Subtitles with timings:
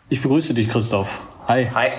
[0.08, 1.20] Ich begrüße dich, Christoph.
[1.48, 1.68] Hi.
[1.74, 1.90] Hi.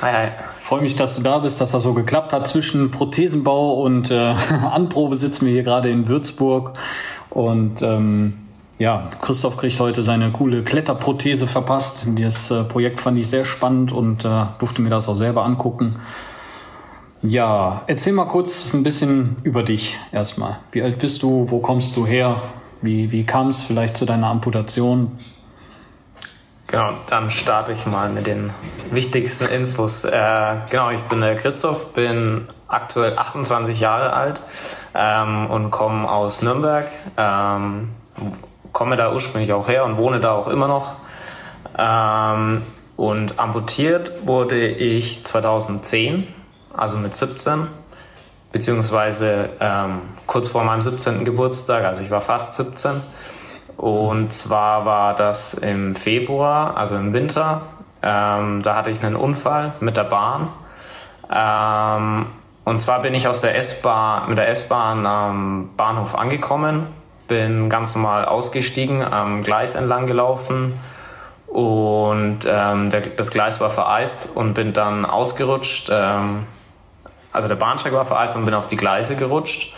[0.00, 0.28] Hi, hi.
[0.58, 2.48] Freue mich, dass du da bist, dass das so geklappt hat.
[2.48, 6.78] Zwischen Prothesenbau und äh, Anprobe sitzen wir hier gerade in Würzburg
[7.28, 8.43] und ähm,
[8.78, 12.06] ja, Christoph kriegt heute seine coole Kletterprothese verpasst.
[12.18, 15.96] Das äh, Projekt fand ich sehr spannend und äh, durfte mir das auch selber angucken.
[17.22, 20.58] Ja, erzähl mal kurz ein bisschen über dich erstmal.
[20.72, 21.46] Wie alt bist du?
[21.48, 22.36] Wo kommst du her?
[22.82, 25.18] Wie, wie kam es vielleicht zu deiner Amputation?
[26.66, 28.52] Genau, dann starte ich mal mit den
[28.90, 30.04] wichtigsten Infos.
[30.04, 34.42] Äh, genau, ich bin der Christoph, bin aktuell 28 Jahre alt
[34.94, 36.88] ähm, und komme aus Nürnberg.
[37.16, 37.90] Ähm,
[38.74, 40.96] komme da ursprünglich auch her und wohne da auch immer noch.
[41.78, 42.62] Ähm,
[42.96, 46.26] und amputiert wurde ich 2010,
[46.76, 47.66] also mit 17,
[48.52, 51.24] beziehungsweise ähm, kurz vor meinem 17.
[51.24, 52.92] Geburtstag, also ich war fast 17.
[53.76, 57.62] Und zwar war das im Februar, also im Winter.
[58.02, 60.48] Ähm, da hatte ich einen Unfall mit der Bahn.
[61.32, 62.26] Ähm,
[62.64, 66.88] und zwar bin ich aus der S-Bahn, mit der S-Bahn am Bahnhof angekommen
[67.26, 70.78] bin ganz normal ausgestiegen, am Gleis entlang gelaufen
[71.46, 75.88] und ähm, der, das Gleis war vereist und bin dann ausgerutscht.
[75.92, 76.46] Ähm,
[77.32, 79.74] also der Bahnsteig war vereist und bin auf die Gleise gerutscht.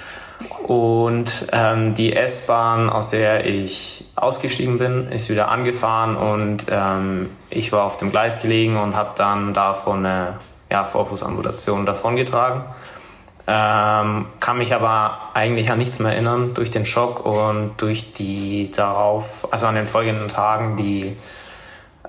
[0.66, 7.72] Und ähm, die S-Bahn, aus der ich ausgestiegen bin, ist wieder angefahren und ähm, ich
[7.72, 10.40] war auf dem Gleis gelegen und habe dann davon eine
[10.70, 12.62] ja, Vorfußamputation davongetragen.
[13.48, 18.72] Ähm, kann mich aber eigentlich an nichts mehr erinnern durch den Schock und durch die
[18.72, 21.16] darauf, also an den folgenden Tagen, die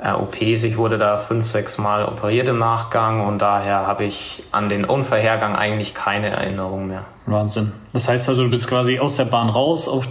[0.01, 0.63] äh, OPs.
[0.63, 4.85] Ich wurde da fünf, sechs Mal operiert im Nachgang und daher habe ich an den
[4.85, 7.05] Unfallhergang eigentlich keine Erinnerung mehr.
[7.27, 7.71] Wahnsinn.
[7.93, 10.07] Das heißt also, du bist quasi aus der Bahn raus, auf,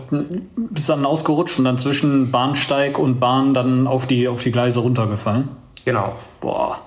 [0.57, 4.81] bist dann ausgerutscht und dann zwischen Bahnsteig und Bahn dann auf die, auf die Gleise
[4.81, 5.49] runtergefallen?
[5.85, 6.15] Genau.
[6.41, 6.79] Boah.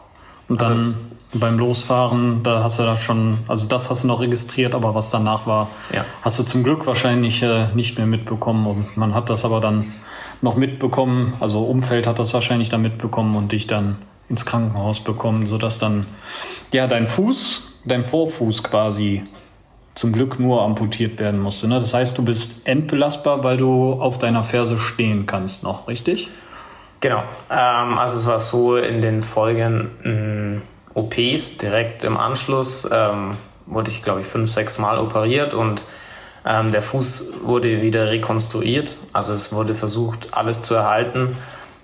[0.48, 0.72] Und dann.
[0.72, 4.96] Also, beim Losfahren, da hast du das schon, also das hast du noch registriert, aber
[4.96, 6.04] was danach war, ja.
[6.22, 8.66] hast du zum Glück wahrscheinlich äh, nicht mehr mitbekommen.
[8.66, 9.86] Und man hat das aber dann
[10.42, 13.98] noch mitbekommen, also Umfeld hat das wahrscheinlich dann mitbekommen und dich dann
[14.30, 16.06] ins Krankenhaus bekommen, sodass dann
[16.72, 19.24] ja dein Fuß, dein Vorfuß quasi
[19.96, 21.68] zum Glück nur amputiert werden musste.
[21.68, 21.80] Ne?
[21.80, 26.30] Das heißt, du bist entbelastbar, weil du auf deiner Ferse stehen kannst noch, richtig?
[27.02, 27.24] Genau.
[27.50, 30.62] Ähm, also es war so in den Folgen
[31.00, 35.82] OPs direkt im Anschluss ähm, wurde ich, glaube ich, fünf, sechs Mal operiert und
[36.46, 38.92] ähm, der Fuß wurde wieder rekonstruiert.
[39.14, 41.38] Also es wurde versucht, alles zu erhalten.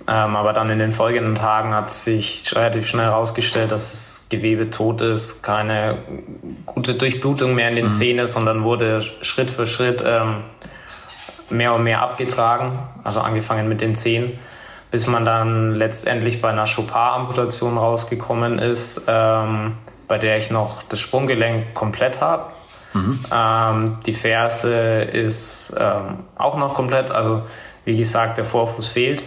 [0.08, 4.70] Ähm, aber dann in den folgenden Tagen hat sich relativ schnell herausgestellt, dass das Gewebe
[4.70, 6.00] tot ist, keine
[6.66, 7.92] gute Durchblutung mehr in den mhm.
[7.92, 10.44] Zähnen ist und dann wurde Schritt für Schritt ähm,
[11.50, 14.40] mehr und mehr abgetragen, also angefangen mit den Zähnen
[14.92, 21.00] bis man dann letztendlich bei einer Chopin-Amputation rausgekommen ist, ähm, bei der ich noch das
[21.00, 22.52] Sprunggelenk komplett habe.
[22.94, 23.20] Mhm.
[23.34, 27.44] Ähm, die Ferse ist ähm, auch noch komplett, also
[27.84, 29.24] wie gesagt, der Vorfuß fehlt,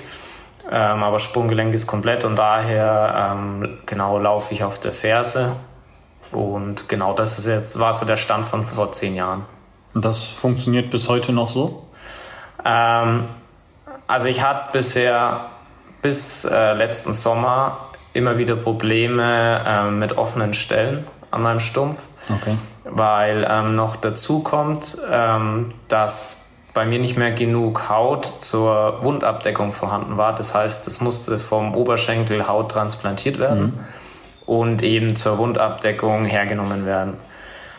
[0.71, 5.53] ähm, aber Sprunggelenk ist komplett und daher ähm, genau laufe ich auf der Ferse.
[6.33, 9.47] Und genau das ist jetzt, war so der Stand von vor zehn Jahren.
[9.95, 11.87] Und das funktioniert bis heute noch so?
[12.65, 13.25] Ähm,
[14.09, 15.43] also ich hatte bisher
[16.03, 21.99] bis äh, letzten Sommer immer wieder Probleme äh, mit offenen Stellen an meinem Stumpf.
[22.29, 22.56] Okay.
[22.85, 29.73] Weil ähm, noch dazu kommt, ähm, dass bei mir nicht mehr genug Haut zur Wundabdeckung
[29.73, 30.35] vorhanden war.
[30.35, 33.81] Das heißt, es musste vom Oberschenkel Haut transplantiert werden mhm.
[34.47, 37.15] und eben zur Wundabdeckung hergenommen werden.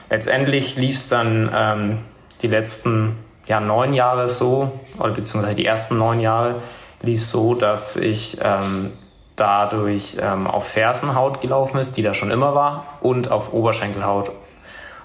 [0.09, 1.97] Letztendlich lief es dann ähm,
[2.41, 3.15] die letzten
[3.49, 6.55] ja, neun Jahre so, oder beziehungsweise die ersten neun Jahre,
[7.01, 8.91] lief so, dass ich ähm,
[9.35, 14.31] dadurch ähm, auf Fersenhaut gelaufen ist, die da schon immer war, und auf Oberschenkelhaut.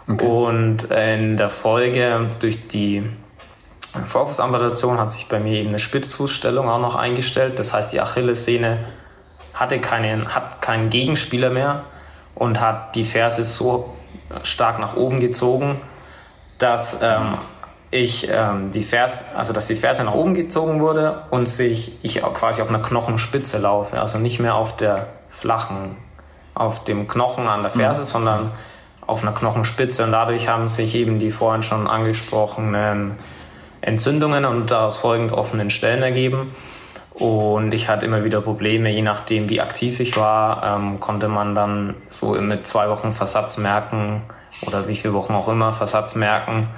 [0.06, 0.26] Okay.
[0.26, 3.08] Und in der Folge durch die
[4.08, 7.58] Vorfußamputation hat sich bei mir eben eine Spitzfußstellung auch noch eingestellt.
[7.58, 8.80] Das heißt, die Achillessehne
[9.54, 11.84] hatte keinen, hat keinen Gegenspieler mehr
[12.34, 13.94] und hat die Ferse so
[14.42, 15.80] stark nach oben gezogen,
[16.58, 17.38] dass ähm,
[17.94, 22.22] ich ähm, die Ferse, also dass die Ferse nach oben gezogen wurde und sich ich
[22.22, 25.96] quasi auf einer Knochenspitze laufe, also nicht mehr auf der flachen,
[26.54, 28.06] auf dem Knochen an der Ferse, mhm.
[28.06, 28.50] sondern
[29.06, 33.16] auf einer Knochenspitze und dadurch haben sich eben die vorhin schon angesprochenen
[33.80, 36.52] Entzündungen und daraus folgend offenen Stellen ergeben.
[37.12, 41.54] Und ich hatte immer wieder Probleme, je nachdem wie aktiv ich war, ähm, konnte man
[41.54, 44.22] dann so mit zwei Wochen Versatz merken
[44.66, 46.70] oder wie viele Wochen auch immer Versatz merken,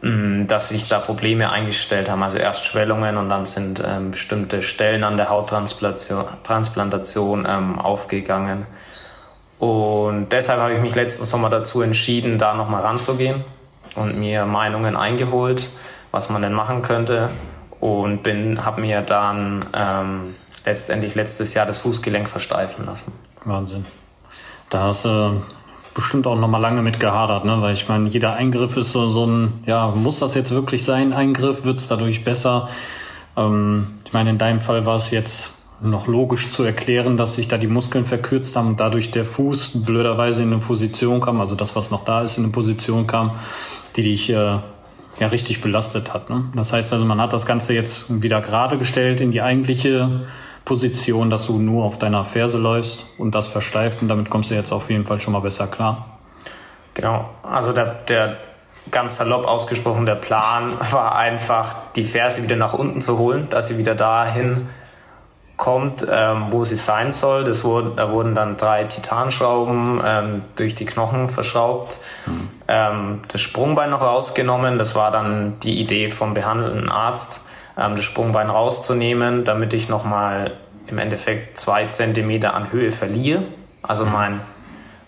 [0.00, 2.22] dass sich da Probleme eingestellt haben.
[2.22, 8.66] Also erst Schwellungen und dann sind ähm, bestimmte Stellen an der Hauttransplantation Transplantation, ähm, aufgegangen.
[9.58, 13.44] Und deshalb habe ich mich letzten Sommer dazu entschieden, da nochmal ranzugehen
[13.96, 15.68] und mir Meinungen eingeholt,
[16.12, 17.30] was man denn machen könnte
[17.80, 23.12] und bin, habe mir dann ähm, letztendlich letztes Jahr das Fußgelenk versteifen lassen.
[23.44, 23.84] Wahnsinn.
[24.70, 25.42] Da hast du
[25.98, 27.60] bestimmt auch noch mal lange mit gehadert, ne?
[27.60, 31.12] weil ich meine, jeder Eingriff ist so, so ein, ja, muss das jetzt wirklich sein,
[31.12, 32.68] Eingriff, wird es dadurch besser?
[33.36, 37.48] Ähm, ich meine, in deinem Fall war es jetzt noch logisch zu erklären, dass sich
[37.48, 41.56] da die Muskeln verkürzt haben und dadurch der Fuß blöderweise in eine Position kam, also
[41.56, 43.32] das, was noch da ist, in eine Position kam,
[43.96, 46.30] die dich äh, ja richtig belastet hat.
[46.30, 46.44] Ne?
[46.54, 50.28] Das heißt also, man hat das Ganze jetzt wieder gerade gestellt in die eigentliche
[50.68, 54.54] Position, dass du nur auf deiner Ferse läufst und das versteift und damit kommst du
[54.54, 56.18] jetzt auf jeden Fall schon mal besser klar.
[56.92, 58.36] Genau, also der, der
[58.90, 63.68] ganz salopp ausgesprochen, der Plan war einfach, die Ferse wieder nach unten zu holen, dass
[63.68, 64.68] sie wieder dahin
[65.56, 67.44] kommt, ähm, wo sie sein soll.
[67.44, 72.50] Das wurde, da wurden dann drei Titanschrauben ähm, durch die Knochen verschraubt, mhm.
[72.68, 74.78] ähm, das Sprungbein noch rausgenommen.
[74.78, 77.47] Das war dann die Idee vom behandelnden Arzt,
[77.78, 80.52] ähm, das Sprungbein rauszunehmen, damit ich nochmal
[80.86, 83.42] im Endeffekt zwei Zentimeter an Höhe verliere.
[83.82, 84.12] Also mhm.
[84.12, 84.40] mein,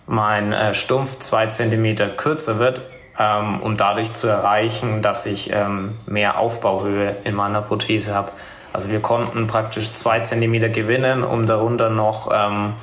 [0.07, 2.81] mein äh, Stumpf zwei Zentimeter kürzer wird,
[3.19, 8.31] ähm, um dadurch zu erreichen, dass ich ähm, mehr Aufbauhöhe in meiner Prothese habe.
[8.73, 12.73] Also wir konnten praktisch zwei Zentimeter gewinnen, um darunter noch ähm,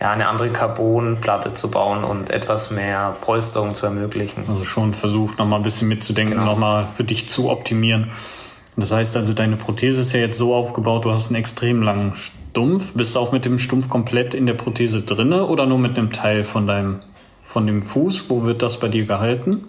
[0.00, 4.44] ja, eine andere Carbonplatte zu bauen und etwas mehr Polsterung zu ermöglichen.
[4.46, 6.52] Also schon versucht, nochmal ein bisschen mitzudenken, genau.
[6.52, 8.10] nochmal für dich zu optimieren.
[8.78, 12.14] Das heißt also, deine Prothese ist ja jetzt so aufgebaut, du hast einen extrem langen
[12.14, 12.94] Stumpf.
[12.94, 16.12] Bist du auch mit dem Stumpf komplett in der Prothese drinne oder nur mit einem
[16.12, 17.00] Teil von deinem
[17.42, 18.30] von dem Fuß?
[18.30, 19.64] Wo wird das bei dir gehalten?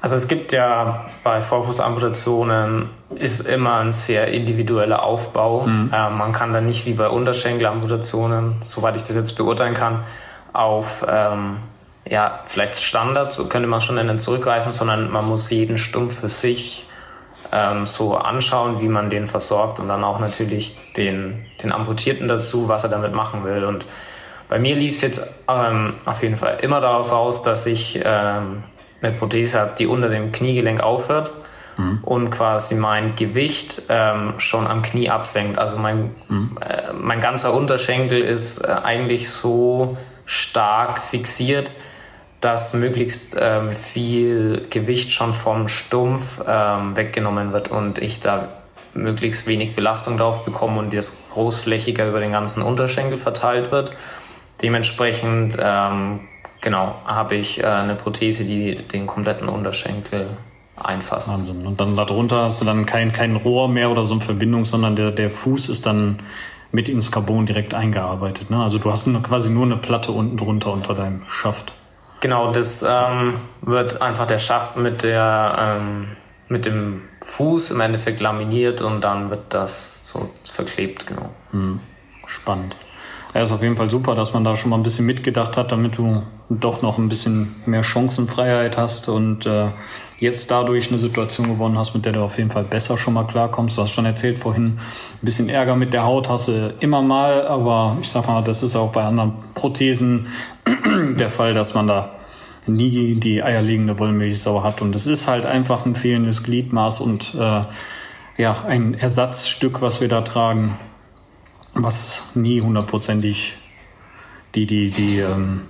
[0.00, 5.66] Also es gibt ja bei Vorfußamputationen ist immer ein sehr individueller Aufbau.
[5.66, 5.90] Mhm.
[5.92, 10.04] Äh, man kann da nicht wie bei Unterschenkelamputationen, soweit ich das jetzt beurteilen kann,
[10.54, 11.56] auf ähm,
[12.08, 16.86] ja, vielleicht Standards, könnte man schon nennen, zurückgreifen, sondern man muss jeden Stumpf für sich
[17.52, 22.68] ähm, so anschauen, wie man den versorgt und dann auch natürlich den, den Amputierten dazu,
[22.68, 23.64] was er damit machen will.
[23.64, 23.84] Und
[24.48, 28.64] bei mir lief es jetzt ähm, auf jeden Fall immer darauf aus, dass ich ähm,
[29.02, 31.30] eine Prothese habe, die unter dem Kniegelenk aufhört
[31.76, 31.98] mhm.
[32.02, 35.58] und quasi mein Gewicht ähm, schon am Knie abfängt.
[35.58, 36.58] Also mein, mhm.
[36.60, 41.70] äh, mein ganzer Unterschenkel ist äh, eigentlich so stark fixiert,
[42.40, 48.48] dass möglichst ähm, viel Gewicht schon vom Stumpf ähm, weggenommen wird und ich da
[48.94, 53.92] möglichst wenig Belastung drauf bekomme und das großflächiger über den ganzen Unterschenkel verteilt wird.
[54.62, 56.20] Dementsprechend ähm,
[56.60, 60.28] Genau, habe ich äh, eine Prothese, die den kompletten Unterschenkel
[60.76, 61.28] einfasst.
[61.28, 61.66] Wahnsinn.
[61.66, 64.96] Und dann darunter hast du dann kein, kein Rohr mehr oder so eine Verbindung, sondern
[64.96, 66.22] der, der Fuß ist dann
[66.72, 68.50] mit ins Carbon direkt eingearbeitet.
[68.50, 68.62] Ne?
[68.62, 71.72] Also du hast nur, quasi nur eine Platte unten drunter unter deinem Schaft.
[72.20, 76.16] Genau, das ähm, wird einfach der Schaft mit, der, ähm,
[76.48, 81.30] mit dem Fuß im Endeffekt laminiert und dann wird das so verklebt, genau.
[81.52, 81.80] Hm.
[82.26, 82.76] Spannend.
[83.32, 85.70] Ja, ist auf jeden Fall super, dass man da schon mal ein bisschen mitgedacht hat,
[85.70, 89.68] damit du doch noch ein bisschen mehr Chancenfreiheit hast und äh,
[90.18, 93.24] jetzt dadurch eine Situation gewonnen hast, mit der du auf jeden Fall besser schon mal
[93.24, 93.78] klarkommst.
[93.78, 94.78] Du hast schon erzählt vorhin, ein
[95.22, 98.74] bisschen Ärger mit der Haut hast du immer mal, aber ich sag mal, das ist
[98.74, 100.26] auch bei anderen Prothesen
[101.16, 102.10] der Fall, dass man da
[102.66, 107.62] nie die eierlegende Wollmilchsau hat und es ist halt einfach ein fehlendes Gliedmaß und äh,
[108.36, 110.76] ja, ein Ersatzstück, was wir da tragen,
[111.74, 113.56] was nie hundertprozentig
[114.54, 115.62] die, die, die, ähm,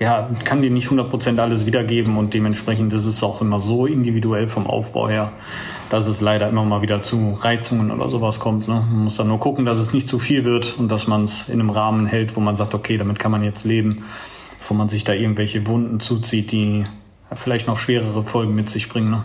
[0.00, 4.48] ja, kann dir nicht hundertprozentig alles wiedergeben und dementsprechend ist es auch immer so individuell
[4.48, 5.32] vom Aufbau her,
[5.90, 8.68] dass es leider immer mal wieder zu Reizungen oder sowas kommt.
[8.68, 8.74] Ne?
[8.74, 11.48] Man muss dann nur gucken, dass es nicht zu viel wird und dass man es
[11.48, 14.04] in einem Rahmen hält, wo man sagt, okay, damit kann man jetzt leben,
[14.58, 16.84] bevor man sich da irgendwelche Wunden zuzieht, die
[17.34, 19.10] vielleicht noch schwerere Folgen mit sich bringen.
[19.10, 19.24] Ne?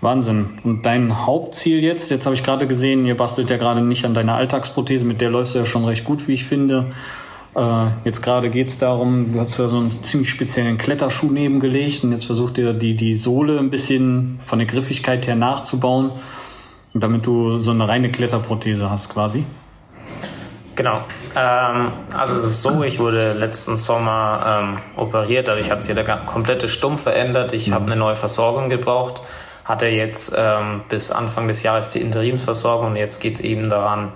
[0.00, 0.58] Wahnsinn.
[0.64, 4.14] Und dein Hauptziel jetzt, jetzt habe ich gerade gesehen, ihr bastelt ja gerade nicht an
[4.14, 6.86] deiner Alltagsprothese, mit der läufst du ja schon recht gut, wie ich finde.
[7.54, 12.04] Äh, jetzt gerade geht es darum, du hast ja so einen ziemlich speziellen Kletterschuh nebengelegt
[12.04, 16.12] und jetzt versucht ihr die, die Sohle ein bisschen von der Griffigkeit her nachzubauen,
[16.94, 19.44] damit du so eine reine Kletterprothese hast quasi.
[20.76, 21.00] Genau.
[21.36, 26.04] Ähm, also es ist so, ich wurde letzten Sommer ähm, operiert, dadurch hat sich der
[26.04, 27.52] komplette Stumpf verändert.
[27.52, 27.74] Ich mhm.
[27.74, 29.20] habe eine neue Versorgung gebraucht
[29.64, 34.12] hatte jetzt ähm, bis Anfang des Jahres die Interimsversorgung und jetzt geht es eben daran,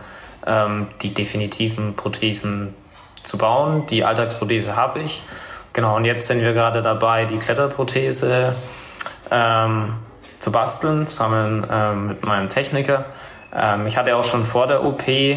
[0.46, 2.74] ähm, die definitiven Prothesen
[3.22, 3.86] zu bauen.
[3.88, 5.22] Die Alltagsprothese habe ich.
[5.72, 8.54] Genau, und jetzt sind wir gerade dabei, die Kletterprothese
[9.30, 9.94] ähm,
[10.38, 13.06] zu basteln, zusammen ähm, mit meinem Techniker.
[13.54, 15.36] Ähm, ich hatte auch schon vor der OP äh,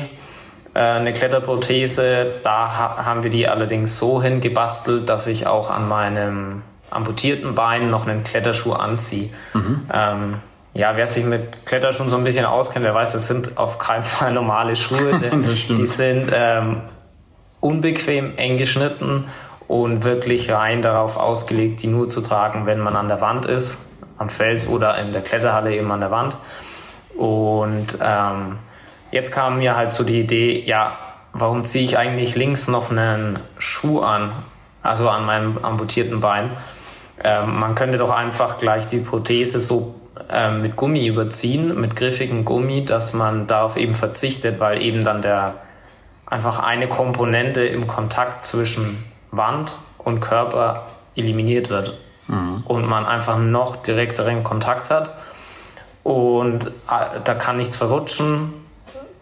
[0.73, 2.33] eine Kletterprothese.
[2.43, 7.89] Da ha haben wir die allerdings so hingebastelt, dass ich auch an meinem amputierten Beinen
[7.89, 9.29] noch einen Kletterschuh anziehe.
[9.53, 9.89] Mhm.
[9.93, 10.33] Ähm,
[10.73, 14.05] ja, wer sich mit Kletterschuhen so ein bisschen auskennt, der weiß, das sind auf keinen
[14.05, 15.19] Fall normale Schuhe.
[15.31, 16.81] die sind ähm,
[17.59, 19.25] unbequem, eng geschnitten
[19.67, 23.89] und wirklich rein darauf ausgelegt, die nur zu tragen, wenn man an der Wand ist,
[24.17, 26.37] am Fels oder in der Kletterhalle eben an der Wand.
[27.15, 28.59] Und ähm,
[29.11, 30.97] jetzt kam mir halt so die Idee, ja,
[31.33, 34.31] warum ziehe ich eigentlich links noch einen Schuh an,
[34.87, 36.51] also an meinem amputierten Bein?
[37.23, 39.95] Ähm, man könnte doch einfach gleich die Prothese so
[40.29, 45.21] ähm, mit Gummi überziehen, mit griffigem Gummi, dass man darauf eben verzichtet, weil eben dann
[45.21, 45.55] der
[46.25, 52.63] einfach eine Komponente im Kontakt zwischen Wand und Körper eliminiert wird mhm.
[52.65, 55.11] und man einfach noch direkteren Kontakt hat
[56.03, 58.53] und äh, da kann nichts verrutschen,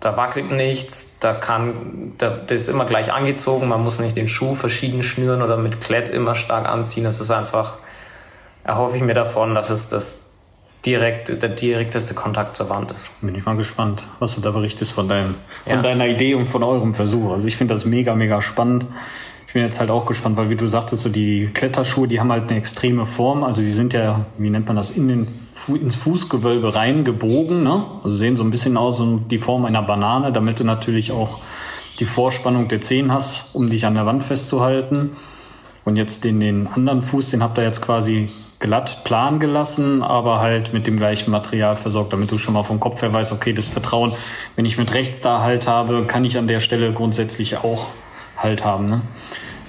[0.05, 4.29] da wackelt nichts, da kann, da, das ist immer gleich angezogen, man muss nicht den
[4.29, 7.79] Schuh verschieden schnüren oder mit Klett immer stark anziehen, das ist einfach
[8.65, 10.33] erhoffe ich mir davon, dass es das
[10.85, 13.09] direkt, der direkteste Kontakt zur Wand ist.
[13.21, 15.81] Bin ich mal gespannt, was du da berichtest von, deinem, von ja.
[15.81, 17.31] deiner Idee und von eurem Versuch.
[17.31, 18.85] Also ich finde das mega, mega spannend.
[19.55, 22.29] Ich bin jetzt halt auch gespannt, weil wie du sagtest, so die Kletterschuhe, die haben
[22.29, 23.45] halt eine extreme Form.
[23.45, 25.27] Also die sind ja, wie nennt man das, in den,
[25.81, 27.63] ins Fußgewölbe reingebogen.
[27.63, 27.81] Ne?
[28.03, 31.39] Also sehen so ein bisschen aus wie die Form einer Banane, damit du natürlich auch
[31.99, 35.11] die Vorspannung der Zehen hast, um dich an der Wand festzuhalten.
[35.85, 38.25] Und jetzt den, den anderen Fuß, den habt ihr jetzt quasi
[38.59, 42.81] glatt plan gelassen, aber halt mit dem gleichen Material versorgt, damit du schon mal vom
[42.81, 44.11] Kopf her weißt, okay, das Vertrauen,
[44.57, 47.87] wenn ich mit rechts da Halt habe, kann ich an der Stelle grundsätzlich auch
[48.37, 48.89] Halt haben.
[48.89, 49.01] Ne?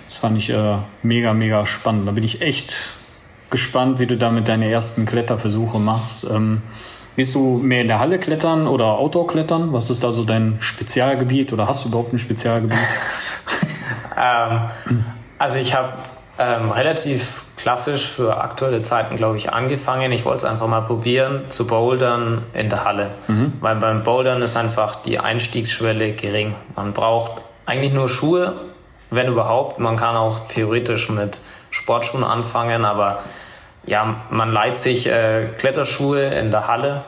[0.06, 2.08] Das fand ich äh, mega, mega spannend.
[2.08, 2.74] Da bin ich echt
[3.50, 6.24] gespannt, wie du damit deine ersten Kletterversuche machst.
[6.24, 6.62] Ähm,
[7.16, 9.72] Willst du mehr in der Halle klettern oder Outdoor klettern?
[9.72, 12.78] Was ist da so dein Spezialgebiet oder hast du überhaupt ein Spezialgebiet?
[14.18, 15.04] ähm,
[15.38, 15.94] also ich habe
[16.38, 20.12] ähm, relativ klassisch für aktuelle Zeiten, glaube ich, angefangen.
[20.12, 23.10] Ich wollte es einfach mal probieren, zu bouldern in der Halle.
[23.28, 23.54] Mhm.
[23.60, 26.54] Weil beim Bouldern ist einfach die Einstiegsschwelle gering.
[26.76, 28.54] Man braucht eigentlich nur Schuhe,
[29.10, 29.78] wenn überhaupt.
[29.78, 31.38] Man kann auch theoretisch mit
[31.70, 33.20] Sportschuhen anfangen, aber
[33.84, 37.04] ja, man leiht sich äh, Kletterschuhe in der Halle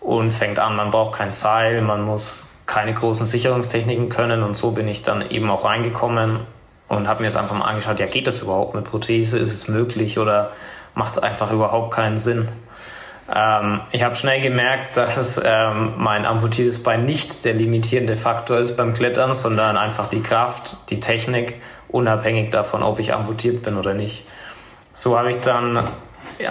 [0.00, 0.76] und fängt an.
[0.76, 5.28] Man braucht kein Seil, man muss keine großen Sicherungstechniken können und so bin ich dann
[5.30, 6.40] eben auch reingekommen
[6.88, 9.38] und habe mir jetzt einfach mal angeschaut, ja, geht das überhaupt mit Prothese?
[9.38, 10.52] Ist es möglich oder
[10.94, 12.48] macht es einfach überhaupt keinen Sinn?
[13.34, 18.76] Ähm, ich habe schnell gemerkt, dass ähm, mein amputiertes Bein nicht der limitierende Faktor ist
[18.76, 23.94] beim Klettern, sondern einfach die Kraft, die Technik, unabhängig davon, ob ich amputiert bin oder
[23.94, 24.26] nicht.
[24.92, 25.82] So habe ich dann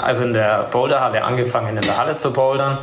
[0.02, 2.80] also in der Boulderhalle angefangen, in der Halle zu bouldern.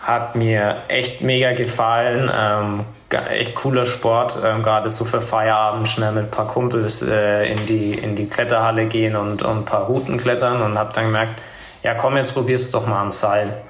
[0.00, 2.30] Hat mir echt mega gefallen.
[2.34, 2.84] Ähm,
[3.30, 7.66] echt cooler Sport, ähm, gerade so für Feierabend schnell mit ein paar Kumpels äh, in,
[7.66, 11.40] die, in die Kletterhalle gehen und, und ein paar Routen klettern und habe dann gemerkt,
[11.82, 13.62] ja komm, jetzt probier's doch mal am Seil.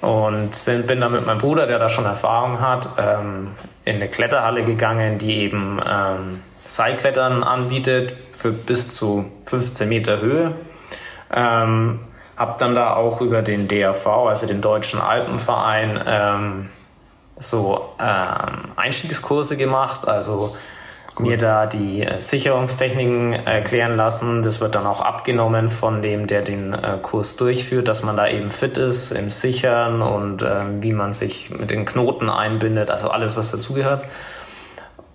[0.00, 3.52] Und sind, bin dann mit meinem Bruder, der da schon Erfahrung hat, ähm,
[3.84, 10.54] in eine Kletterhalle gegangen, die eben ähm, Seilklettern anbietet für bis zu 15 Meter Höhe.
[11.32, 12.00] Ähm,
[12.36, 16.68] hab dann da auch über den DRV, also den Deutschen Alpenverein, ähm,
[17.38, 20.56] so ähm, Einstiegskurse gemacht, also
[21.16, 21.28] Gut.
[21.28, 24.42] mir da die äh, Sicherungstechniken erklären lassen.
[24.42, 28.28] Das wird dann auch abgenommen von dem, der den äh, Kurs durchführt, dass man da
[28.28, 33.08] eben fit ist im Sichern und äh, wie man sich mit den Knoten einbindet, also
[33.08, 34.04] alles, was dazugehört.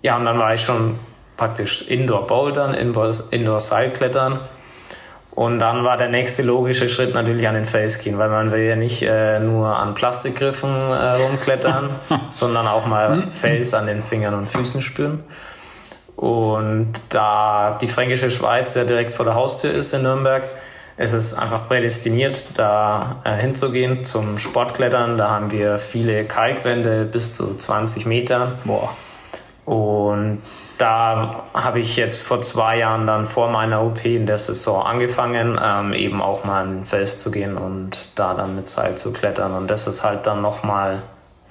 [0.02, 0.98] Ja, und dann war ich schon
[1.36, 4.40] praktisch Indoor-Bouldern, Indoor-Seilklettern.
[5.30, 8.62] Und dann war der nächste logische Schritt natürlich an den Face gehen, weil man will
[8.62, 11.90] ja nicht äh, nur an Plastikgriffen äh, rumklettern,
[12.30, 13.30] sondern auch mal mhm.
[13.30, 15.22] Fels an den Fingern und Füßen spüren.
[16.16, 20.44] Und da die Fränkische Schweiz ja direkt vor der Haustür ist in Nürnberg,
[20.96, 25.16] ist es einfach prädestiniert, da äh, hinzugehen zum Sportklettern.
[25.16, 28.58] Da haben wir viele Kalkwände bis zu 20 Meter.
[28.64, 28.90] Boah.
[29.64, 30.42] Und
[30.78, 35.58] da habe ich jetzt vor zwei Jahren dann vor meiner OP in der Saison angefangen,
[35.62, 39.12] ähm, eben auch mal in den Fels zu gehen und da dann mit Seil zu
[39.12, 39.54] klettern.
[39.54, 41.02] Und das ist halt dann nochmal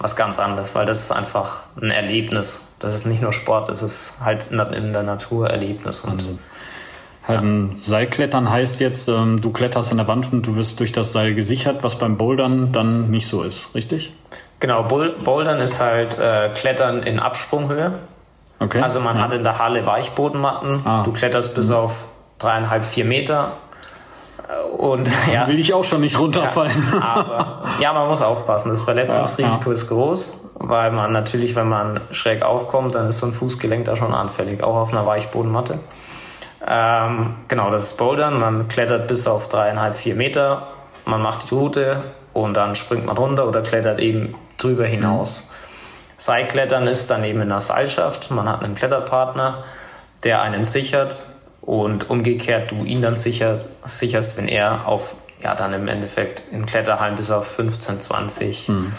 [0.02, 2.76] was ganz anderes, weil das ist einfach ein Erlebnis.
[2.80, 6.02] Das ist nicht nur Sport, das ist halt in der Natur Erlebnis.
[6.02, 6.38] Und also,
[7.28, 11.14] ein Seilklettern heißt jetzt, ähm, du kletterst an der Wand und du wirst durch das
[11.14, 14.14] Seil gesichert, was beim Bouldern dann nicht so ist, richtig?
[14.60, 17.94] Genau, Bouldern ist halt äh, Klettern in Absprunghöhe.
[18.60, 18.82] Okay.
[18.82, 19.24] Also man ja.
[19.24, 20.86] hat in der Halle Weichbodenmatten.
[20.86, 21.04] Ah.
[21.04, 21.76] Du kletterst bis mhm.
[21.76, 21.94] auf
[22.38, 23.54] dreieinhalb, vier Meter
[24.78, 25.48] und ja.
[25.48, 26.72] Will ich auch schon nicht runterfallen.
[26.94, 28.72] Ja, aber ja, man muss aufpassen.
[28.72, 33.28] Das Verletzungsrisiko ja, ist groß, weil man natürlich, wenn man schräg aufkommt, dann ist so
[33.28, 35.80] ein Fußgelenk da schon anfällig, auch auf einer Weichbodenmatte.
[36.68, 38.40] Ähm, genau, das ist Bouldern.
[38.40, 40.68] Man klettert bis auf dreieinhalb, vier Meter.
[41.06, 42.04] Man macht die Route
[42.34, 45.48] und dann springt man runter oder klettert eben drüber hinaus.
[45.48, 45.52] Mhm.
[46.18, 48.30] Seilklettern ist dann eben in einer Seilschaft.
[48.30, 49.64] Man hat einen Kletterpartner,
[50.24, 51.18] der einen sichert
[51.62, 56.66] und umgekehrt du ihn dann sicher, sicherst, wenn er auf, ja, dann im Endeffekt in
[56.66, 58.94] Kletterhallen bis auf 15, 20 hm.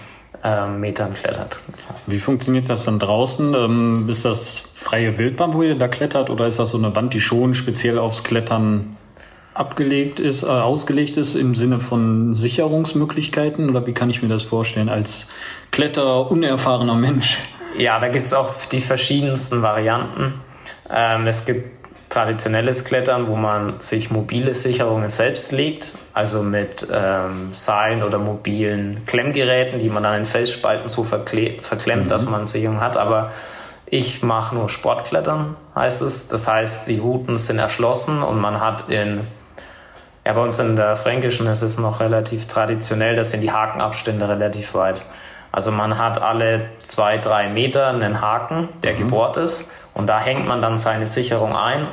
[0.45, 1.61] äh, Metern klettert.
[2.07, 3.55] Wie funktioniert das dann draußen?
[3.55, 7.15] Ähm, ist das freie Wildbahn, wo ihr da klettert, oder ist das so eine Wand,
[7.15, 8.97] die schon speziell aufs Klettern
[9.55, 13.69] abgelegt ist, äh, ausgelegt ist im Sinne von Sicherungsmöglichkeiten?
[13.71, 15.31] Oder wie kann ich mir das vorstellen als
[15.71, 17.39] Kletter unerfahrener Mensch?
[17.77, 20.35] Ja, da gibt es auch die verschiedensten Varianten.
[20.91, 21.82] Ähm, es gibt
[22.13, 29.07] traditionelles Klettern, wo man sich mobile Sicherungen selbst legt, also mit ähm, Seilen oder mobilen
[29.07, 32.09] Klemmgeräten, die man dann in Felsspalten so verklemmt, mhm.
[32.09, 32.99] dass man Sicherung hat.
[32.99, 33.31] Aber
[33.87, 36.29] ich mache nur Sportklettern, heißt es.
[36.29, 39.23] Das heißt, die Routen sind erschlossen und man hat in,
[40.27, 44.29] ja, bei uns in der Fränkischen ist es noch relativ traditionell, da sind die Hakenabstände
[44.29, 45.01] relativ weit.
[45.51, 48.99] Also man hat alle zwei, drei Meter einen Haken, der mhm.
[48.99, 51.87] gebohrt ist und da hängt man dann seine Sicherung ein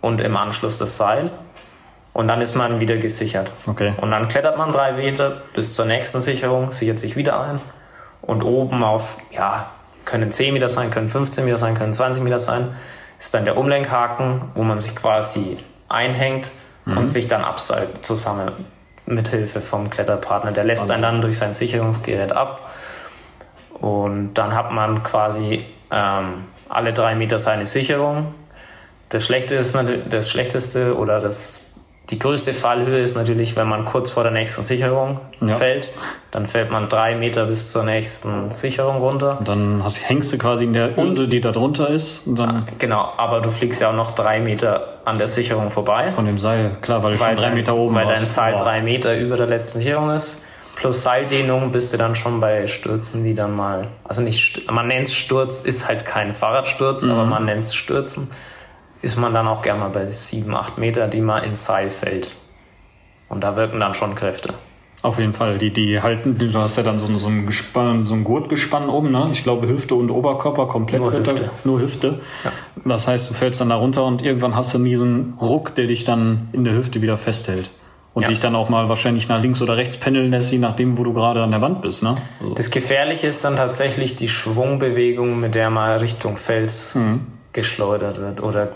[0.00, 1.30] und im Anschluss das Seil.
[2.12, 3.50] Und dann ist man wieder gesichert.
[3.66, 3.94] Okay.
[4.00, 7.60] Und dann klettert man drei Meter bis zur nächsten Sicherung, sichert sich wieder ein.
[8.20, 9.70] Und oben auf, ja,
[10.04, 12.76] können 10 Meter sein, können 15 Meter sein, können 20 Meter sein,
[13.18, 16.50] ist dann der Umlenkhaken, wo man sich quasi einhängt
[16.84, 16.98] mhm.
[16.98, 18.52] und sich dann abseilt zusammen
[19.06, 20.52] mit Hilfe vom Kletterpartner.
[20.52, 22.70] Der lässt einen dann durch sein Sicherungsgerät ab.
[23.80, 28.34] Und dann hat man quasi ähm, alle drei Meter seine Sicherung.
[29.10, 31.66] Das, Schlechte ist, das Schlechteste oder das,
[32.08, 35.56] die größte Fallhöhe ist natürlich, wenn man kurz vor der nächsten Sicherung ja.
[35.56, 35.90] fällt.
[36.30, 39.38] Dann fällt man drei Meter bis zur nächsten Sicherung runter.
[39.38, 42.22] Und dann hast, hängst du quasi in der Öse, die da drunter ist.
[42.26, 46.10] Dann genau, aber du fliegst ja auch noch drei Meter an der Sicherung vorbei.
[46.10, 49.18] Von dem Seil, klar, weil du schon drei Meter oben Weil dein Seil drei Meter
[49.18, 50.42] über der letzten Sicherung ist
[50.82, 55.06] plus Seildehnung bist du dann schon bei Stürzen, die dann mal, also nicht, man nennt
[55.06, 57.12] es Sturz, ist halt kein Fahrradsturz, mhm.
[57.12, 58.32] aber man nennt es Stürzen,
[59.00, 62.32] ist man dann auch gerne mal bei 7, 8 Meter, die man ins Seil fällt.
[63.28, 64.54] Und da wirken dann schon Kräfte.
[65.02, 68.14] Auf jeden Fall, die, die halten, du hast ja dann so, so ein Gespann, so
[68.14, 69.28] ein Gurtgespann oben, ne?
[69.32, 71.50] Ich glaube Hüfte und Oberkörper komplett nur Hüfte.
[71.62, 72.20] nur Hüfte.
[72.44, 72.52] Ja.
[72.84, 76.04] Das heißt, du fällst dann da runter und irgendwann hast du diesen Ruck, der dich
[76.04, 77.70] dann in der Hüfte wieder festhält.
[78.14, 78.28] Und ja.
[78.28, 81.14] dich dann auch mal wahrscheinlich nach links oder rechts pendeln lässt, je nachdem, wo du
[81.14, 82.02] gerade an der Wand bist.
[82.02, 82.16] Ne?
[82.40, 82.54] Also.
[82.54, 87.26] Das Gefährliche ist dann tatsächlich die Schwungbewegung, mit der man Richtung Fels mhm.
[87.54, 88.68] geschleudert wird oder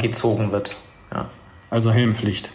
[0.00, 0.76] gezogen wird.
[1.12, 1.26] Ja.
[1.68, 2.50] Also Helmpflicht.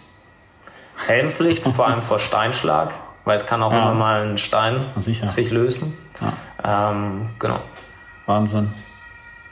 [1.06, 2.94] Helmpflicht, vor allem vor Steinschlag,
[3.26, 3.82] weil es kann auch ja.
[3.82, 5.98] immer mal ein Stein sich lösen.
[6.64, 7.60] Ähm, genau.
[8.26, 8.74] Wahnsinn.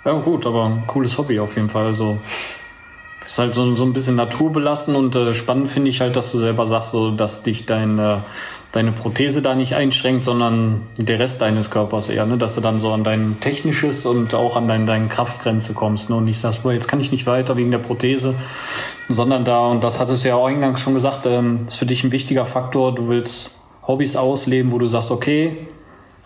[0.06, 1.88] Ja gut, aber ein cooles Hobby auf jeden Fall.
[1.88, 2.20] Also
[3.30, 6.40] ist halt so, so ein bisschen naturbelassen und äh, spannend finde ich halt, dass du
[6.40, 8.16] selber sagst, so, dass dich dein, äh,
[8.72, 12.40] deine Prothese da nicht einschränkt, sondern der Rest deines Körpers eher, ne?
[12.40, 16.16] dass du dann so an dein technisches und auch an dein, deine Kraftgrenze kommst ne?
[16.16, 18.34] und nicht sagst, boah, jetzt kann ich nicht weiter wegen der Prothese,
[19.10, 22.04] sondern da, und das hattest du ja auch eingangs schon gesagt, ähm, ist für dich
[22.04, 25.68] ein wichtiger Faktor, du willst Hobbys ausleben, wo du sagst, okay,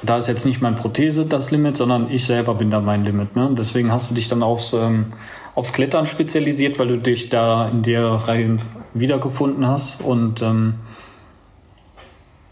[0.03, 3.35] da ist jetzt nicht mein Prothese das Limit, sondern ich selber bin da mein Limit.
[3.35, 3.49] Ne?
[3.57, 5.13] Deswegen hast du dich dann aufs ähm,
[5.55, 8.57] aufs Klettern spezialisiert, weil du dich da in der Reihe
[8.93, 10.01] wiedergefunden hast.
[10.01, 10.75] Und ähm,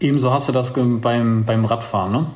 [0.00, 2.26] ebenso hast du das beim, beim Radfahren, ne?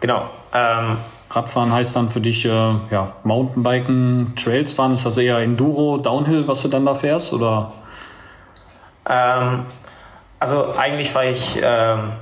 [0.00, 0.28] Genau.
[0.52, 0.98] Ähm,
[1.30, 4.92] Radfahren heißt dann für dich äh, ja, Mountainbiken, Trails fahren.
[4.92, 7.32] Ist das eher Enduro, Downhill, was du dann da fährst?
[7.32, 7.72] Oder?
[9.08, 9.66] Ähm,
[10.38, 12.12] also eigentlich fahre ich ähm,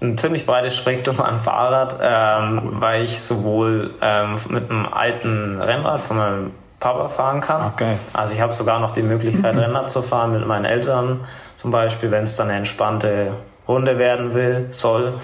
[0.00, 2.80] ein ziemlich breites Spektrum an Fahrrad, ähm, cool.
[2.80, 7.72] weil ich sowohl ähm, mit einem alten Rennrad von meinem Papa fahren kann.
[7.76, 7.98] Geil.
[8.12, 11.20] Also ich habe sogar noch die Möglichkeit, Rennrad zu fahren mit meinen Eltern,
[11.54, 13.32] zum Beispiel, wenn es dann eine entspannte
[13.66, 15.14] Runde werden will, soll.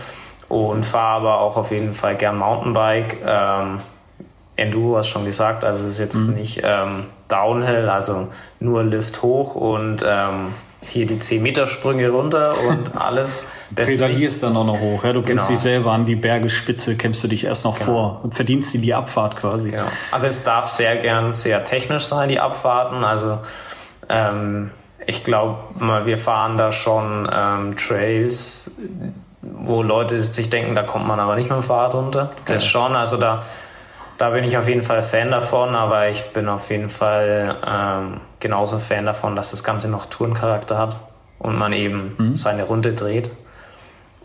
[0.49, 3.19] Und fahre aber auch auf jeden Fall gern Mountainbike.
[3.25, 3.81] Ähm,
[4.57, 6.35] Enduro hast schon gesagt, also ist jetzt mhm.
[6.35, 8.29] nicht ähm, Downhill, also
[8.61, 13.47] nur Lift hoch und ähm, hier die 10 Meter Sprünge runter und alles.
[13.75, 15.13] Pedalierst dann auch noch hoch, ja?
[15.13, 15.47] Du genau.
[15.47, 17.91] dich selber an die Bergespitze, kämpfst du dich erst noch genau.
[17.91, 19.71] vor und verdienst dir die Abfahrt quasi.
[19.71, 19.87] Genau.
[20.11, 23.05] Also es darf sehr gern sehr technisch sein, die Abfahrten.
[23.05, 23.39] Also
[24.09, 24.71] ähm,
[25.07, 25.59] ich glaube,
[26.05, 28.77] wir fahren da schon ähm, Trails,
[29.43, 32.33] wo Leute sich denken, da kommt man aber nicht mit dem Fahrrad runter.
[32.43, 32.55] Okay.
[32.55, 33.45] Das schon, also da
[34.19, 38.21] da bin ich auf jeden Fall Fan davon, aber ich bin auf jeden Fall ähm,
[38.39, 41.01] genauso Fan davon, dass das Ganze noch Tourencharakter hat
[41.41, 42.37] und man eben mhm.
[42.37, 43.31] seine Runde dreht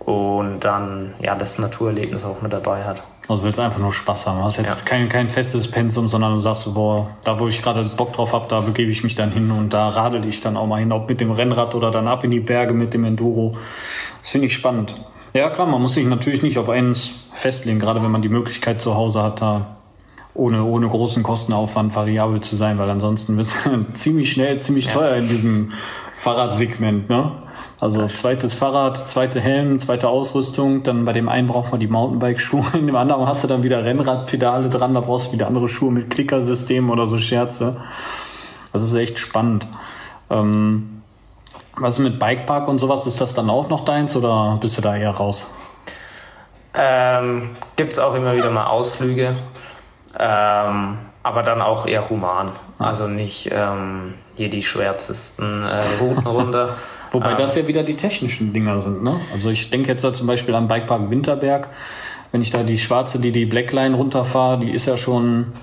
[0.08, 3.04] und dann ja das Naturerlebnis auch mit dabei hat.
[3.28, 4.38] Also willst einfach nur Spaß haben.
[4.38, 4.86] Du hast jetzt ja.
[4.86, 8.46] kein, kein festes Pensum, sondern du sagst, boah, da wo ich gerade Bock drauf habe,
[8.48, 11.10] da begebe ich mich dann hin und da radel ich dann auch mal hin, ob
[11.10, 13.58] mit dem Rennrad oder dann ab in die Berge mit dem Enduro.
[14.22, 14.96] Das finde ich spannend.
[15.34, 18.80] Ja klar, man muss sich natürlich nicht auf eins festlegen, gerade wenn man die Möglichkeit
[18.80, 19.77] zu Hause hat, da
[20.38, 23.58] ohne, ohne großen Kostenaufwand variabel zu sein, weil ansonsten wird es
[23.94, 25.74] ziemlich schnell, ziemlich teuer in diesem
[26.16, 27.10] Fahrradsegment.
[27.10, 27.32] Ne?
[27.80, 32.66] Also zweites Fahrrad, zweite Helm, zweite Ausrüstung, dann bei dem einen braucht man die Mountainbike-Schuhe,
[32.74, 35.92] in dem anderen hast du dann wieder Rennradpedale dran, da brauchst du wieder andere Schuhe
[35.92, 37.78] mit Klickersystem oder so Scherze.
[38.74, 39.68] Das ist echt spannend.
[40.30, 41.02] Ähm,
[41.76, 44.96] was mit Bikepark und sowas, ist das dann auch noch deins oder bist du da
[44.96, 45.50] eher raus?
[46.74, 49.36] Ähm, Gibt es auch immer wieder mal Ausflüge.
[50.20, 52.54] Ähm, aber dann auch eher human.
[52.80, 56.76] Also nicht ähm, hier die schwärzesten äh, Routen runter.
[57.12, 59.04] Wobei ähm, das ja wieder die technischen Dinger sind.
[59.04, 59.20] Ne?
[59.34, 61.70] Also ich denke jetzt da zum Beispiel am Bikepark Winterberg.
[62.32, 65.54] Wenn ich da die schwarze, die die Blackline runterfahre, die ist ja schon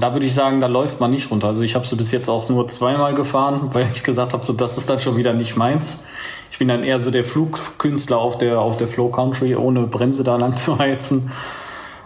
[0.00, 1.48] da würde ich sagen, da läuft man nicht runter.
[1.48, 4.52] Also ich habe sie bis jetzt auch nur zweimal gefahren, weil ich gesagt habe, so
[4.52, 6.04] das ist dann schon wieder nicht meins.
[6.50, 10.24] Ich bin dann eher so der Flugkünstler auf der auf der Flow Country, ohne Bremse
[10.24, 11.30] da lang zu heizen.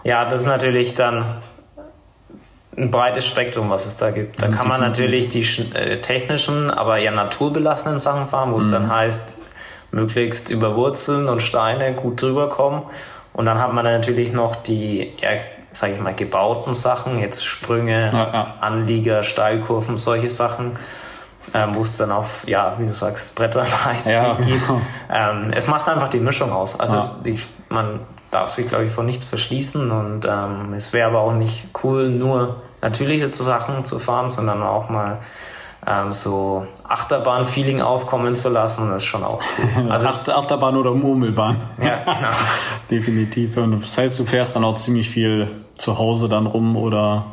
[0.03, 1.37] Ja, das ist natürlich dann
[2.77, 4.41] ein breites Spektrum, was es da gibt.
[4.41, 5.43] Da kann man natürlich die
[5.75, 8.71] äh, technischen, aber eher naturbelassenen Sachen fahren, wo es mhm.
[8.71, 9.41] dann heißt,
[9.91, 12.83] möglichst über Wurzeln und Steine gut drüber kommen.
[13.33, 15.29] Und dann hat man natürlich noch die, ja,
[15.71, 18.53] sag ich mal, gebauten Sachen, jetzt Sprünge, ja, ja.
[18.61, 20.77] Anlieger, Steilkurven, solche Sachen,
[21.53, 24.33] ähm, wo es dann auf, ja, wie du sagst, Bretter heißt ja.
[24.45, 24.61] gibt.
[25.11, 26.79] Ähm, es macht einfach die Mischung aus.
[26.79, 27.99] Also es, die, man
[28.33, 32.09] darf sich, glaube ich, vor nichts verschließen und ähm, es wäre aber auch nicht cool,
[32.09, 35.19] nur natürliche Sachen zu fahren, sondern auch mal
[35.87, 39.41] ähm, so Achterbahn-Feeling aufkommen zu lassen, das ist schon auch
[39.77, 39.89] cool.
[39.91, 41.61] Also Achterbahn oder Murmelbahn.
[41.83, 42.31] Ja, genau.
[42.91, 43.57] Definitiv.
[43.57, 47.25] Und das heißt, du fährst dann auch ziemlich viel zu Hause dann rum oder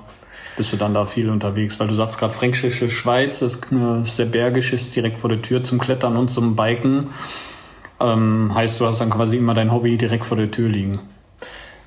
[0.56, 1.78] bist du dann da viel unterwegs?
[1.78, 3.66] Weil du sagst gerade, Fränkische Schweiz ist,
[4.02, 7.10] ist sehr bergisch, ist direkt vor der Tür zum Klettern und zum Biken.
[8.00, 11.00] Ähm, heißt, du hast dann quasi immer dein Hobby direkt vor der Tür liegen.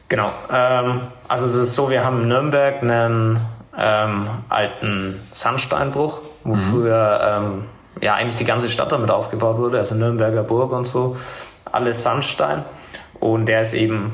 [0.09, 0.31] Genau.
[0.51, 3.41] Ähm, also es ist so, wir haben in Nürnberg einen
[3.77, 6.59] ähm, alten Sandsteinbruch, wo mhm.
[6.59, 7.65] früher ähm,
[7.99, 11.17] ja eigentlich die ganze Stadt damit aufgebaut wurde, also Nürnberger Burg und so.
[11.65, 12.63] Alles Sandstein.
[13.19, 14.13] Und der ist eben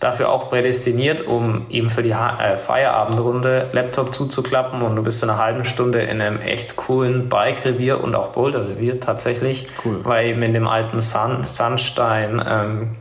[0.00, 5.22] dafür auch prädestiniert, um eben für die ha äh, Feierabendrunde Laptop zuzuklappen und du bist
[5.22, 10.00] in einer halben Stunde in einem echt coolen Bike-Revier und auch Boulder-Revier tatsächlich, cool.
[10.04, 12.96] weil eben in dem alten Sand Sandstein ähm,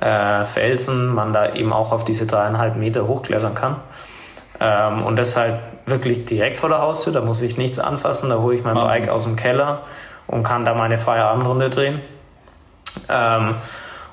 [0.00, 3.76] äh, Felsen man da eben auch auf diese dreieinhalb Meter hochklettern kann.
[4.60, 8.38] Ähm, und das halt wirklich direkt vor der Haustür, da muss ich nichts anfassen, da
[8.38, 9.02] hole ich mein Wahnsinn.
[9.02, 9.82] Bike aus dem Keller
[10.28, 12.00] und kann da meine Feierabendrunde drehen.
[13.08, 13.56] Ähm,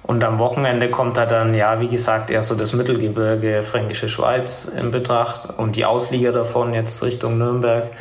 [0.08, 4.66] und am Wochenende kommt da dann, ja, wie gesagt, eher so das Mittelgebirge, Fränkische Schweiz
[4.66, 7.92] in Betracht und die Auslieger davon jetzt Richtung Nürnberg,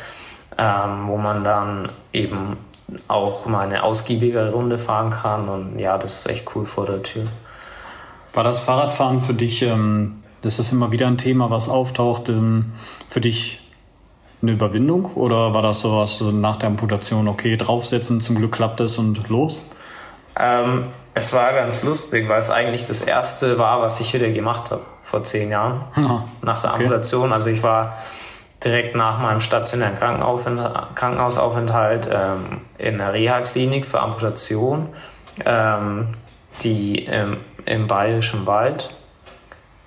[0.57, 2.55] ähm, wo man dann eben
[3.09, 5.49] auch mal eine ausgiebige Runde fahren kann.
[5.49, 7.23] Und ja, das ist echt cool vor der Tür.
[8.33, 12.71] War das Fahrradfahren für dich, ähm, das ist immer wieder ein Thema, was auftaucht, ähm,
[13.09, 13.69] für dich
[14.41, 18.79] eine Überwindung oder war das sowas so nach der Amputation, okay, draufsetzen, zum Glück klappt
[18.79, 19.61] es und los?
[20.39, 20.85] Ähm,
[21.17, 24.83] es war ganz lustig, weil es eigentlich das erste war, was ich wieder gemacht habe
[25.03, 27.25] vor zehn Jahren ja, nach der Amputation.
[27.25, 27.33] Okay.
[27.33, 27.97] Also ich war
[28.63, 34.89] direkt nach meinem stationären Krankenhausaufenthalt ähm, in der Reha-Klinik für Amputation,
[35.45, 36.15] ähm,
[36.63, 38.89] die im, im Bayerischen Wald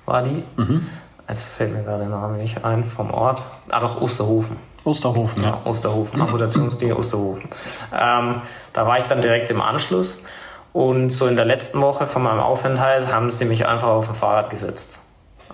[0.06, 0.44] war die.
[0.56, 0.88] Mhm.
[1.26, 3.42] Also fällt mir gerade der Name nicht ein vom Ort.
[3.68, 4.56] Ah doch, Osterhofen.
[4.82, 5.50] Osterhofen, ja.
[5.50, 5.60] ja.
[5.64, 7.48] Osterhofen, Amputationsklinik Osterhofen.
[7.92, 10.24] Ähm, da war ich dann direkt im Anschluss
[10.72, 14.14] und so in der letzten Woche von meinem Aufenthalt haben sie mich einfach auf ein
[14.14, 15.00] Fahrrad gesetzt.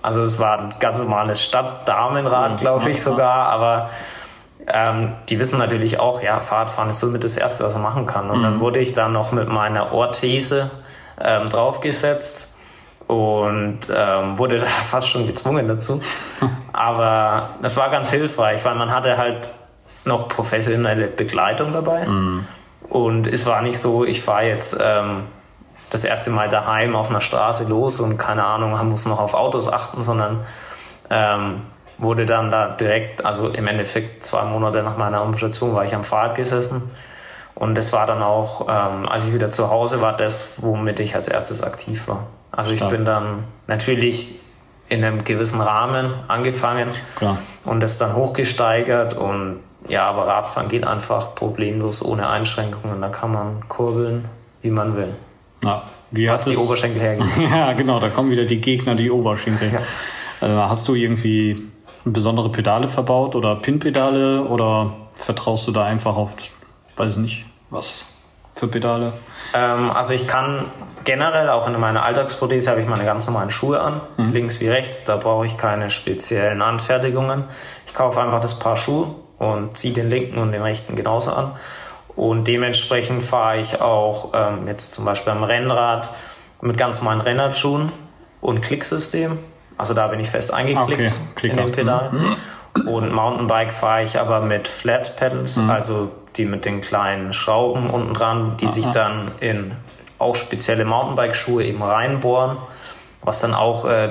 [0.01, 3.89] Also es war ein ganz normales Stadtdamenrad, glaube ich sogar, aber
[4.67, 8.29] ähm, die wissen natürlich auch, ja, Fahrradfahren ist somit das Erste, was man machen kann.
[8.29, 8.43] Und mhm.
[8.43, 10.69] dann wurde ich da noch mit meiner Orthese
[11.19, 12.53] ähm, draufgesetzt
[13.07, 16.01] und ähm, wurde da fast schon gezwungen dazu.
[16.73, 19.49] Aber das war ganz hilfreich, weil man hatte halt
[20.05, 22.05] noch professionelle Begleitung dabei.
[22.05, 22.45] Mhm.
[22.89, 25.23] Und es war nicht so, ich fahre jetzt ähm,
[25.89, 29.71] das erste Mal daheim auf einer Straße los und keine Ahnung, muss noch auf Autos
[29.71, 30.45] achten, sondern
[31.09, 31.61] ähm,
[31.97, 36.03] wurde dann da direkt, also im Endeffekt zwei Monate nach meiner Amputation war ich am
[36.03, 36.91] Fahrrad gesessen.
[37.55, 41.15] Und das war dann auch, ähm, als ich wieder zu Hause war, das, womit ich
[41.15, 42.27] als erstes aktiv war.
[42.51, 42.91] Also Stark.
[42.91, 44.39] ich bin dann natürlich
[44.89, 47.39] in einem gewissen Rahmen angefangen Klar.
[47.65, 52.99] und das dann hochgesteigert und ja, aber Radfahren geht einfach problemlos ohne Einschränkungen.
[53.01, 54.25] Da kann man kurbeln,
[54.61, 55.13] wie man will.
[55.63, 57.29] Ja, wie Was die Oberschenkel hergeben.
[57.49, 59.71] ja, genau, da kommen wieder die Gegner, die Oberschenkel.
[59.71, 59.79] Ja.
[60.47, 61.71] Äh, hast du irgendwie
[62.03, 66.35] besondere Pedale verbaut oder Pinpedale oder vertraust du da einfach auf,
[66.95, 68.05] weiß ich nicht, was
[68.53, 69.13] für Pedale?
[69.53, 70.65] Ähm, also ich kann
[71.03, 74.31] generell, auch in meiner Alltagsprothese, habe ich meine ganz normalen Schuhe an, mhm.
[74.31, 77.45] links wie rechts, da brauche ich keine speziellen Anfertigungen.
[77.87, 79.07] Ich kaufe einfach das Paar Schuhe
[79.39, 81.51] und ziehe den linken und den rechten genauso an.
[82.15, 86.09] Und dementsprechend fahre ich auch ähm, jetzt zum Beispiel am Rennrad
[86.61, 87.91] mit ganz normalen Rennradschuhen
[88.41, 89.37] und Klicksystem.
[89.77, 91.47] Also da bin ich fest eingeklickt okay.
[91.47, 92.11] in den Pedal.
[92.11, 92.87] Mhm.
[92.87, 95.69] Und Mountainbike fahre ich aber mit Flat Pedals, mhm.
[95.69, 98.73] also die mit den kleinen Schrauben unten dran, die Aha.
[98.73, 99.73] sich dann in
[100.19, 102.57] auch spezielle Mountainbike-Schuhe eben reinbohren,
[103.21, 104.09] was dann auch äh,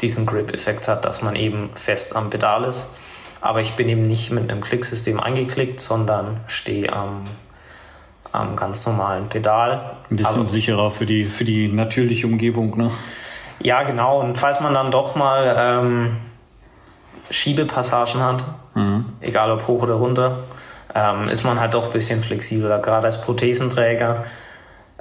[0.00, 2.96] diesen Grip-Effekt hat, dass man eben fest am Pedal ist.
[3.44, 7.26] Aber ich bin eben nicht mit einem Klicksystem eingeklickt, sondern stehe am,
[8.32, 9.96] am ganz normalen Pedal.
[10.10, 12.90] Ein bisschen also, sicherer für die, für die natürliche Umgebung, ne?
[13.60, 14.20] Ja, genau.
[14.22, 16.16] Und falls man dann doch mal ähm,
[17.28, 19.04] Schiebepassagen hat, mhm.
[19.20, 20.38] egal ob hoch oder runter,
[20.94, 22.78] ähm, ist man halt doch ein bisschen flexibler.
[22.78, 24.24] Gerade als Prothesenträger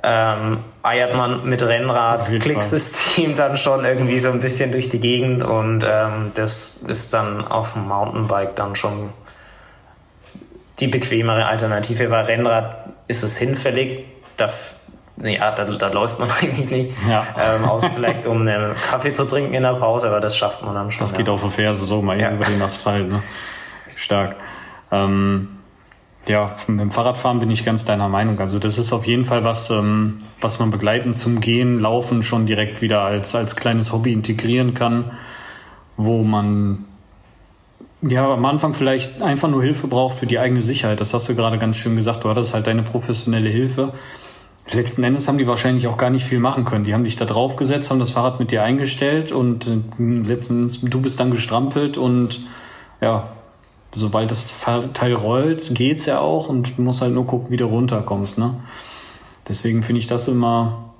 [0.03, 5.43] ähm, eiert man mit Rennrad, Klicksystem dann schon irgendwie so ein bisschen durch die Gegend
[5.43, 9.13] und ähm, das ist dann auf dem Mountainbike dann schon
[10.79, 14.49] die bequemere Alternative, weil Rennrad ist es hinfällig, da
[15.17, 16.91] ja, da, da läuft man eigentlich nicht.
[17.07, 17.25] Ja.
[17.39, 20.73] Ähm, außer vielleicht, um einen Kaffee zu trinken in der Pause, aber das schafft man
[20.73, 21.01] dann schon.
[21.01, 21.17] Das ja.
[21.17, 22.31] geht auf der Ferse so mal ja.
[22.31, 23.09] über den Asphalt.
[23.09, 23.21] Ne?
[23.95, 24.35] Stark.
[24.91, 25.52] Ähm,
[26.27, 28.39] ja, mit dem Fahrradfahren bin ich ganz deiner Meinung.
[28.39, 32.45] Also das ist auf jeden Fall was, ähm, was man begleitend zum Gehen, Laufen schon
[32.45, 35.11] direkt wieder als, als kleines Hobby integrieren kann,
[35.97, 36.85] wo man
[38.01, 41.01] ja am Anfang vielleicht einfach nur Hilfe braucht für die eigene Sicherheit.
[41.01, 42.23] Das hast du gerade ganz schön gesagt.
[42.23, 43.93] Du hattest halt deine professionelle Hilfe
[44.71, 46.85] Letzten Endes haben die wahrscheinlich auch gar nicht viel machen können.
[46.85, 50.79] Die haben dich da drauf gesetzt, haben das Fahrrad mit dir eingestellt und äh, letztens
[50.81, 52.41] du bist dann gestrampelt und
[53.01, 53.33] ja,
[53.95, 57.65] sobald das Teil rollt, geht's ja auch und du musst halt nur gucken, wie du
[57.65, 58.37] runterkommst.
[58.37, 58.55] Ne?
[59.47, 60.93] Deswegen finde ich das immer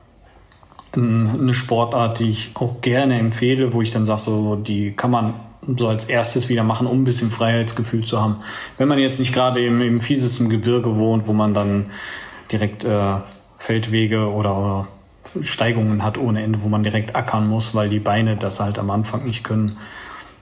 [0.96, 5.34] eine Sportart, die ich auch gerne empfehle, wo ich dann sage, so, die kann man
[5.76, 8.38] so als erstes wieder machen, um ein bisschen Freiheitsgefühl zu haben.
[8.78, 11.88] Wenn man jetzt nicht gerade im, im fiesesten Gebirge wohnt, wo man dann
[12.52, 13.16] direkt äh,
[13.58, 14.88] Feldwege oder
[15.42, 18.92] Steigungen hat ohne Ende, wo man direkt ackern muss, weil die Beine das halt am
[18.92, 19.78] Anfang nicht können.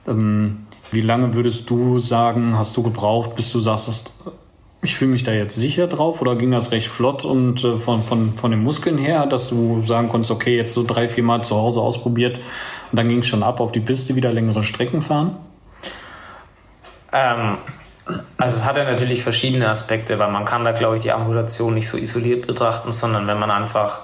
[0.06, 4.12] Ähm, wie lange würdest du sagen, hast du gebraucht, bis du sagst,
[4.82, 8.02] ich fühle mich da jetzt sicher drauf oder ging das recht flott und äh, von,
[8.02, 11.44] von, von den Muskeln her, dass du sagen konntest, okay, jetzt so drei, vier Mal
[11.44, 12.38] zu Hause ausprobiert
[12.90, 15.36] und dann ging es schon ab auf die Piste, wieder längere Strecken fahren?
[17.12, 17.58] Ähm,
[18.36, 21.74] also es hat ja natürlich verschiedene Aspekte, weil man kann da, glaube ich, die Ambulation
[21.74, 24.00] nicht so isoliert betrachten, sondern wenn man einfach,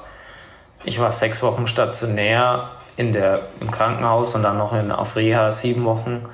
[0.84, 5.50] ich war sechs Wochen stationär in der, im Krankenhaus und dann noch in, auf Reha
[5.50, 6.26] sieben Wochen,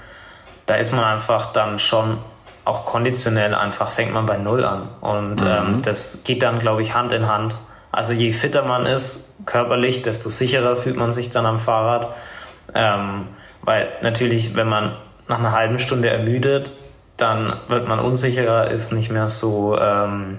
[0.66, 2.18] da ist man einfach dann schon
[2.64, 4.88] auch konditionell einfach, fängt man bei Null an.
[5.00, 5.46] Und mhm.
[5.46, 7.56] ähm, das geht dann, glaube ich, Hand in Hand.
[7.92, 12.08] Also je fitter man ist körperlich, desto sicherer fühlt man sich dann am Fahrrad.
[12.74, 13.28] Ähm,
[13.62, 14.96] weil natürlich, wenn man
[15.28, 16.70] nach einer halben Stunde ermüdet,
[17.16, 20.38] dann wird man unsicherer, ist nicht mehr so ähm,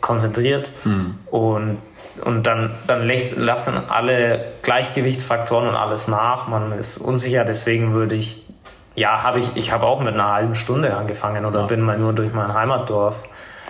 [0.00, 1.18] konzentriert mhm.
[1.30, 1.78] und,
[2.24, 6.48] und dann, dann lassen alle Gleichgewichtsfaktoren und alles nach.
[6.48, 8.44] Man ist unsicher, deswegen würde ich,
[8.94, 11.66] ja, habe ich, ich habe auch mit einer halben Stunde angefangen oder ja.
[11.66, 13.22] bin mal nur durch mein Heimatdorf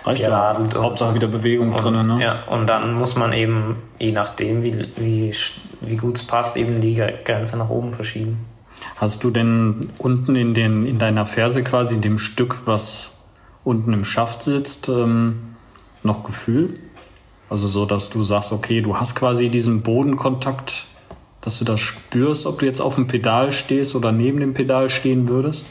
[0.05, 0.73] Reicht geradelt.
[0.73, 0.81] Ja.
[0.81, 2.07] Hauptsache wieder Bewegung und, drin.
[2.07, 2.21] Ne?
[2.21, 5.33] Ja, und dann muss man eben, je nachdem, wie, wie,
[5.81, 8.45] wie gut es passt, eben die Grenze nach oben verschieben.
[8.97, 13.29] Hast du denn unten in, den, in deiner Ferse quasi in dem Stück, was
[13.63, 15.55] unten im Schaft sitzt, ähm,
[16.03, 16.79] noch Gefühl?
[17.49, 20.85] Also so, dass du sagst, okay, du hast quasi diesen Bodenkontakt
[21.43, 24.89] dass du das spürst, ob du jetzt auf dem Pedal stehst oder neben dem Pedal
[24.89, 25.65] stehen würdest?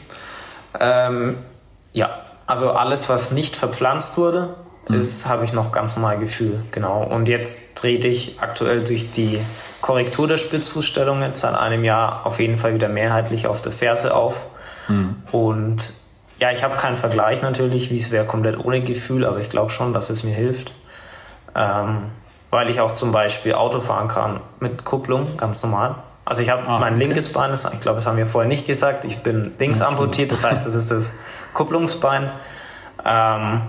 [0.79, 1.37] Ähm,
[1.93, 4.55] ja, also alles, was nicht verpflanzt wurde,
[4.87, 5.01] mhm.
[5.01, 7.03] ist, habe ich noch ganz normal Gefühl, genau.
[7.03, 9.39] Und jetzt trete ich aktuell durch die
[9.81, 14.15] Korrektur der Spitzfußstellung jetzt seit einem Jahr auf jeden Fall wieder mehrheitlich auf der Ferse
[14.15, 14.45] auf.
[14.87, 15.15] Mhm.
[15.31, 15.93] Und
[16.39, 19.71] ja, ich habe keinen Vergleich natürlich, wie es wäre komplett ohne Gefühl, aber ich glaube
[19.71, 20.71] schon, dass es mir hilft.
[21.55, 22.11] Ähm,
[22.53, 25.95] weil ich auch zum Beispiel Auto fahren kann mit Kupplung, ganz normal.
[26.23, 27.05] Also ich habe ah, mein okay.
[27.05, 29.87] linkes Bein, das, ich glaube, das haben wir vorher nicht gesagt, ich bin links ja,
[29.87, 31.19] amputiert, das heißt, das ist das
[31.55, 32.29] Kupplungsbein.
[33.03, 33.61] Ähm,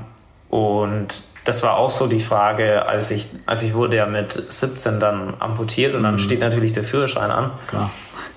[0.50, 1.08] und
[1.46, 5.32] das war auch so die Frage, als ich, als ich wurde ja mit 17 dann
[5.38, 6.18] amputiert und dann mhm.
[6.18, 7.52] steht natürlich der Führerschein an.
[7.68, 7.90] Klar.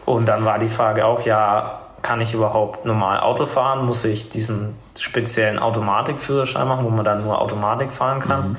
[0.05, 3.85] Und dann war die Frage auch, ja, kann ich überhaupt normal Auto fahren?
[3.85, 8.49] Muss ich diesen speziellen Automatikführerschein machen, wo man dann nur Automatik fahren kann?
[8.51, 8.57] Mhm.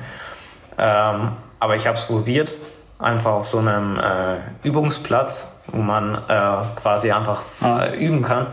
[0.77, 2.53] Ähm, aber ich habe es probiert,
[2.99, 8.47] einfach auf so einem äh, Übungsplatz, wo man äh, quasi einfach äh, üben kann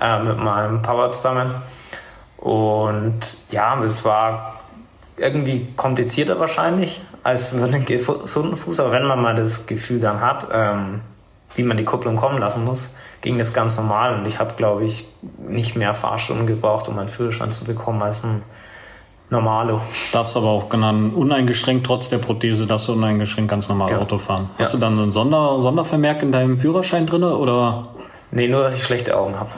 [0.00, 1.62] äh, mit meinem Papa zusammen.
[2.36, 4.60] Und ja, es war
[5.16, 8.80] irgendwie komplizierter wahrscheinlich als für einen gesunden Fuß.
[8.80, 11.00] Aber wenn man mal das Gefühl dann hat, ähm,
[11.54, 14.14] wie man die Kupplung kommen lassen muss, ging das ganz normal.
[14.14, 18.22] Und ich habe, glaube ich, nicht mehr Fahrstunden gebraucht, um meinen Führerschein zu bekommen, als
[18.22, 18.42] ein
[19.28, 19.80] Normalo.
[20.12, 23.98] Darfst aber auch genannt uneingeschränkt, trotz der Prothese, darfst du uneingeschränkt ganz normal ja.
[23.98, 24.50] Auto fahren.
[24.58, 24.78] Hast ja.
[24.78, 27.88] du dann einen Sonder Sondervermerk in deinem Führerschein drin oder?
[28.30, 29.50] Nee, nur, dass ich schlechte Augen habe.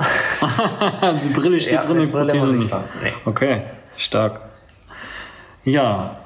[1.22, 2.74] die Brille steht ja, drin, die Prothese nicht.
[3.02, 3.12] Nee.
[3.24, 3.62] Okay,
[3.96, 4.40] stark.
[5.64, 6.16] Ja,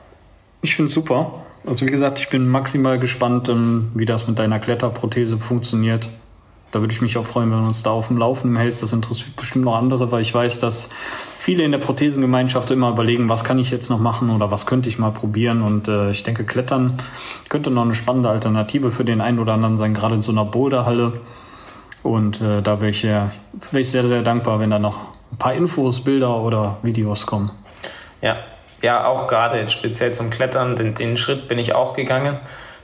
[0.61, 1.42] ich finde es super.
[1.66, 6.09] Also wie gesagt, ich bin maximal gespannt, ähm, wie das mit deiner Kletterprothese funktioniert.
[6.72, 8.83] Da würde ich mich auch freuen, wenn du uns da auf dem Laufenden hältst.
[8.83, 10.90] Das interessiert bestimmt noch andere, weil ich weiß, dass
[11.42, 14.88] viele in der Prothesengemeinschaft immer überlegen, was kann ich jetzt noch machen oder was könnte
[14.88, 15.62] ich mal probieren.
[15.62, 16.98] Und äh, ich denke, Klettern
[17.48, 20.44] könnte noch eine spannende Alternative für den einen oder anderen sein, gerade in so einer
[20.44, 21.14] Boulderhalle.
[22.05, 23.33] Und äh, da wäre ich, wär
[23.74, 25.00] ich sehr, sehr dankbar, wenn da noch
[25.33, 27.50] ein paar Infos, Bilder oder Videos kommen.
[28.20, 28.37] Ja,
[28.81, 32.38] ja, auch gerade jetzt speziell zum Klettern, den, den Schritt bin ich auch gegangen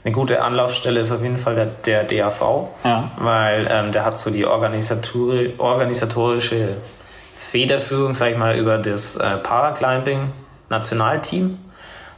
[0.04, 3.10] eine gute Anlaufstelle ist auf jeden Fall der, der DAV, ja.
[3.18, 6.76] weil ähm, der hat so die Organisatori organisatorische
[7.50, 10.32] Federführung, sag ich mal, über das äh, Paraclimbing
[10.68, 11.58] Nationalteam.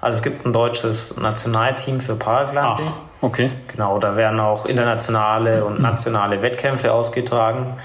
[0.01, 2.87] Also es gibt ein deutsches Nationalteam für Paraclimbing.
[2.89, 3.51] Ach, okay.
[3.69, 7.77] Genau, da werden auch internationale und nationale Wettkämpfe ausgetragen.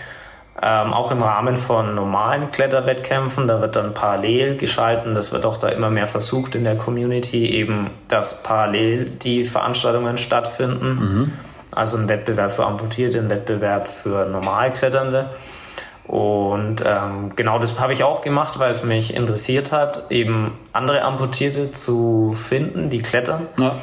[0.60, 5.58] Ähm, auch im Rahmen von normalen Kletterwettkämpfen, da wird dann parallel geschalten, das wird auch
[5.58, 10.88] da immer mehr versucht in der Community, eben, dass parallel die Veranstaltungen stattfinden.
[10.88, 11.34] Mhm.
[11.72, 15.30] Also ein Wettbewerb für Amputierte, ein Wettbewerb für Normalkletternde.
[16.08, 21.02] Und ähm, genau das habe ich auch gemacht, weil es mich interessiert hat, eben andere
[21.02, 23.48] Amputierte zu finden, die klettern.
[23.60, 23.76] Ja.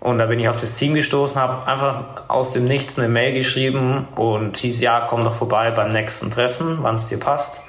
[0.00, 3.34] Und da bin ich auf das Team gestoßen, habe einfach aus dem Nichts eine Mail
[3.34, 7.62] geschrieben und hieß, ja, komm doch vorbei beim nächsten Treffen, wann es dir passt.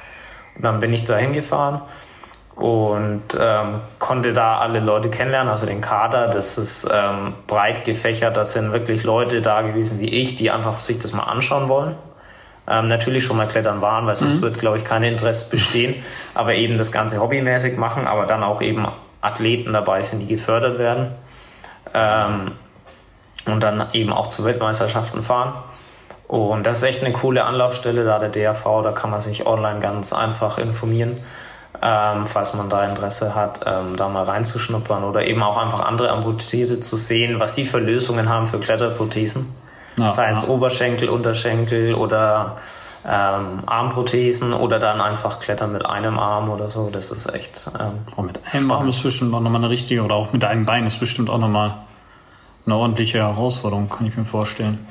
[0.55, 1.81] Und dann bin ich da hingefahren
[2.55, 6.27] und ähm, konnte da alle Leute kennenlernen, also den Kader.
[6.27, 10.79] Das ist ähm, breit gefächert, das sind wirklich Leute da gewesen wie ich, die einfach
[10.79, 11.95] sich das mal anschauen wollen.
[12.67, 14.41] Ähm, natürlich schon mal klettern waren, weil sonst mhm.
[14.43, 15.95] wird, glaube ich, kein Interesse bestehen,
[16.35, 18.87] aber eben das Ganze hobbymäßig machen, aber dann auch eben
[19.21, 21.11] Athleten dabei sind, die gefördert werden
[21.93, 22.51] ähm,
[23.45, 25.53] und dann eben auch zu Weltmeisterschaften fahren.
[26.27, 29.79] Und das ist echt eine coole Anlaufstelle, da der DRV, da kann man sich online
[29.81, 31.17] ganz einfach informieren,
[31.81, 36.09] ähm, falls man da Interesse hat, ähm, da mal reinzuschnuppern oder eben auch einfach andere
[36.09, 39.53] Amputierte zu sehen, was die für Lösungen haben für Kletterprothesen.
[40.01, 40.49] Ja, Sei es ja.
[40.49, 42.57] Oberschenkel, Unterschenkel oder
[43.05, 46.89] ähm, Armprothesen oder dann einfach Klettern mit einem Arm oder so.
[46.89, 47.69] Das ist echt.
[47.79, 48.71] Ähm, oh, mit einem spannend.
[48.71, 51.39] Arm ist bestimmt auch nochmal eine richtige, oder auch mit einem Bein ist bestimmt auch
[51.39, 51.73] nochmal
[52.65, 54.85] eine ordentliche Herausforderung, kann ich mir vorstellen.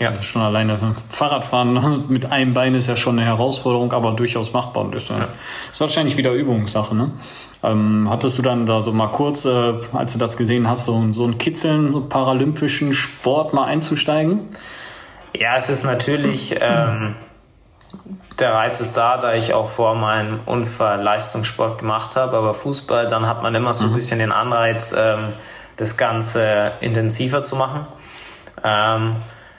[0.00, 0.10] Ja.
[0.10, 4.88] Also schon alleine Fahrradfahren mit einem Bein ist ja schon eine Herausforderung, aber durchaus machbar.
[4.90, 5.28] Das ist, ja.
[5.70, 6.94] ist wahrscheinlich wieder Übungssache.
[6.94, 7.12] Ne?
[7.62, 11.12] Ähm, hattest du dann da so mal kurz, äh, als du das gesehen hast, so,
[11.12, 14.48] so ein Kitzeln, paralympischen Sport mal einzusteigen?
[15.32, 17.16] Ja, es ist natürlich, ähm,
[18.38, 23.08] der Reiz ist da, da ich auch vor meinem Unfall Leistungssport gemacht habe, aber Fußball,
[23.08, 23.96] dann hat man immer so ein mhm.
[23.96, 25.32] bisschen den Anreiz, ähm,
[25.76, 27.86] das Ganze intensiver zu machen.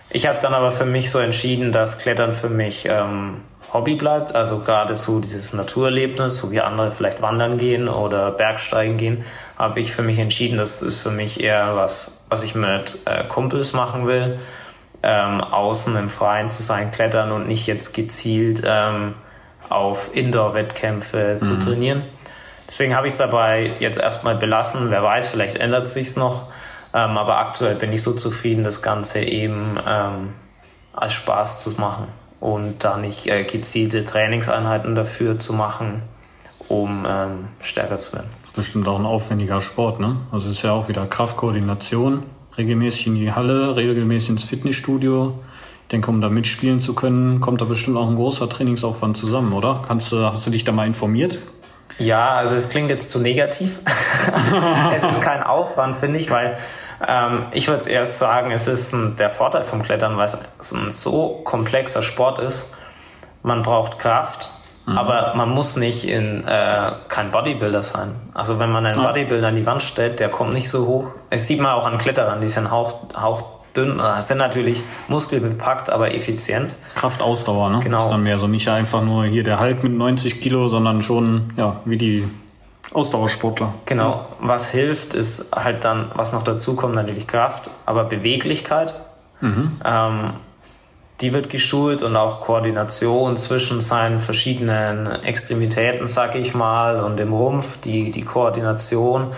[0.09, 3.41] Ich habe dann aber für mich so entschieden, dass Klettern für mich ähm,
[3.73, 8.97] Hobby bleibt, also gerade so dieses Naturerlebnis, so wie andere vielleicht wandern gehen oder Bergsteigen
[8.97, 9.25] gehen,
[9.57, 13.23] habe ich für mich entschieden, das ist für mich eher was, was ich mit äh,
[13.25, 14.39] Kumpels machen will
[15.05, 19.13] ähm, außen im Freien zu sein, klettern und nicht jetzt gezielt ähm,
[19.69, 21.41] auf Indoor-Wettkämpfe mhm.
[21.41, 22.03] zu trainieren.
[22.67, 24.89] Deswegen habe ich es dabei jetzt erstmal belassen.
[24.89, 26.47] Wer weiß, vielleicht ändert sich's noch.
[26.95, 30.29] Ähm, aber aktuell bin ich so zufrieden, das Ganze eben ähm,
[30.93, 32.07] als Spaß zu machen
[32.39, 36.03] und da nicht äh, gezielte Trainingseinheiten dafür zu machen,
[36.69, 38.29] um ähm, stärker zu werden.
[38.55, 40.15] Bestimmt auch ein aufwendiger Sport, ne?
[40.31, 42.23] Also es ist ja auch wieder Kraftkoordination,
[42.57, 45.37] regelmäßig in die Halle, regelmäßig ins Fitnessstudio.
[45.81, 49.51] Ich denke, um da mitspielen zu können, kommt da bestimmt auch ein großer Trainingsaufwand zusammen,
[49.51, 49.83] oder?
[49.85, 51.39] Kannst du, hast du dich da mal informiert?
[51.97, 53.79] Ja, also es klingt jetzt zu negativ.
[54.95, 56.57] es ist kein Aufwand, finde ich, weil
[57.07, 60.91] ähm, ich würde erst sagen, es ist ein, der Vorteil vom Klettern, weil es ein
[60.91, 62.73] so komplexer Sport ist.
[63.43, 64.49] Man braucht Kraft,
[64.85, 64.97] mhm.
[64.97, 68.15] aber man muss nicht in äh, kein Bodybuilder sein.
[68.33, 69.07] Also wenn man einen ja.
[69.07, 71.07] Bodybuilder an die Wand stellt, der kommt nicht so hoch.
[71.29, 76.13] Es sieht man auch an Kletterern, die sind hauch, hauchdünn, äh, sind natürlich muskelbepackt, aber
[76.13, 76.73] effizient.
[76.95, 77.79] Kraftausdauer, ne?
[77.81, 77.99] Genau.
[77.99, 81.53] Ist dann mehr so nicht einfach nur hier der Hulk mit 90 Kilo, sondern schon
[81.57, 82.27] ja wie die
[82.93, 83.73] Ausdauersportler.
[83.85, 84.25] Genau.
[84.39, 88.93] Was hilft, ist halt dann, was noch dazu kommt, natürlich Kraft, aber Beweglichkeit.
[89.41, 89.81] Mhm.
[89.83, 90.33] Ähm,
[91.21, 97.31] die wird geschult und auch Koordination zwischen seinen verschiedenen Extremitäten, sag ich mal, und dem
[97.31, 99.31] Rumpf, die, die Koordination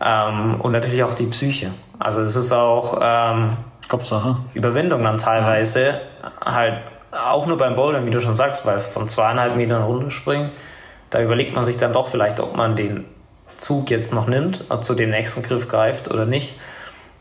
[0.00, 1.70] ähm, und natürlich auch die Psyche.
[1.98, 3.56] Also es ist auch ähm,
[3.88, 4.36] Kopfsache.
[4.54, 5.94] Überwindung dann teilweise ja.
[6.44, 10.50] halt auch nur beim Bouldern, wie du schon sagst, weil von zweieinhalb Metern runterspringen
[11.10, 13.04] da überlegt man sich dann doch vielleicht, ob man den
[13.58, 16.54] Zug jetzt noch nimmt, zu dem nächsten Griff greift oder nicht.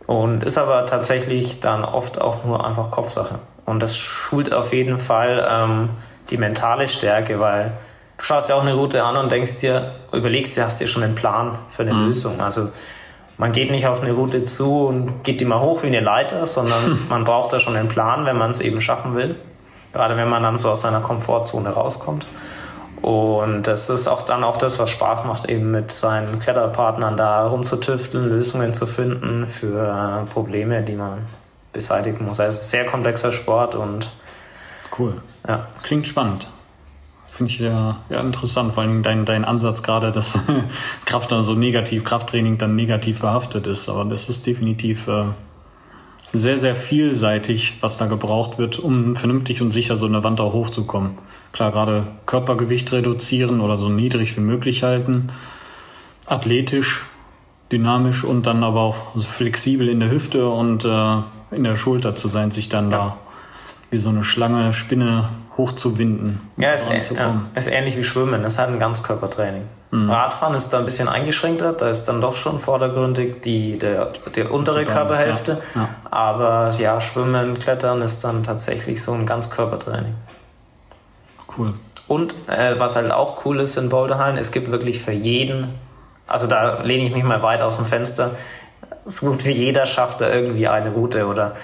[0.05, 3.39] Und ist aber tatsächlich dann oft auch nur einfach Kopfsache.
[3.65, 5.89] Und das schult auf jeden Fall ähm,
[6.31, 7.77] die mentale Stärke, weil
[8.17, 11.03] du schaust ja auch eine Route an und denkst dir, überlegst dir, hast dir schon
[11.03, 12.07] einen Plan für eine mhm.
[12.09, 12.41] Lösung.
[12.41, 12.69] Also
[13.37, 16.47] man geht nicht auf eine Route zu und geht die mal hoch wie eine Leiter,
[16.47, 19.35] sondern man braucht da schon einen Plan, wenn man es eben schaffen will.
[19.93, 22.25] Gerade wenn man dann so aus seiner Komfortzone rauskommt.
[23.01, 27.47] Und das ist auch dann auch das, was Spaß macht, eben mit seinen Kletterpartnern da
[27.47, 31.19] rumzutüfteln, Lösungen zu finden für Probleme, die man
[31.71, 32.39] beseitigen muss.
[32.39, 34.09] Also es ist ein sehr komplexer Sport und
[34.97, 35.21] cool.
[35.47, 35.67] Ja.
[35.83, 36.47] Klingt spannend.
[37.29, 40.37] Finde ich ja, ja interessant, vor allem dein, dein Ansatz gerade, dass
[41.05, 43.87] Kraft dann so negativ, Krafttraining dann negativ behaftet ist.
[43.87, 45.25] Aber das ist definitiv äh,
[46.33, 50.53] sehr, sehr vielseitig, was da gebraucht wird, um vernünftig und sicher so eine Wand auch
[50.53, 51.17] hochzukommen.
[51.51, 55.31] Klar, gerade Körpergewicht reduzieren oder so niedrig wie möglich halten.
[56.25, 57.05] Athletisch,
[57.71, 61.17] dynamisch und dann aber auch flexibel in der Hüfte und äh,
[61.51, 62.97] in der Schulter zu sein, sich dann ja.
[62.97, 63.17] da
[63.91, 66.41] wie so eine Schlange, Spinne hochzuwinden.
[66.57, 68.43] Ja, ist, ja, ist ähnlich wie Schwimmen.
[68.43, 69.63] Das hat ein Ganzkörpertraining.
[69.91, 70.09] Mhm.
[70.09, 71.73] Radfahren ist da ein bisschen eingeschränkter.
[71.73, 75.61] Da ist dann doch schon vordergründig die, der, der untere Total, Körperhälfte.
[75.75, 75.89] Ja, ja.
[76.11, 80.13] Aber ja, Schwimmen, Klettern ist dann tatsächlich so ein Ganzkörpertraining.
[81.59, 81.73] Cool.
[82.07, 85.75] Und äh, was halt auch cool ist in Boulderhallen, es gibt wirklich für jeden,
[86.25, 88.31] also da lehne ich mich mal weit aus dem Fenster,
[89.05, 91.55] so gut wie jeder schafft da irgendwie eine Route oder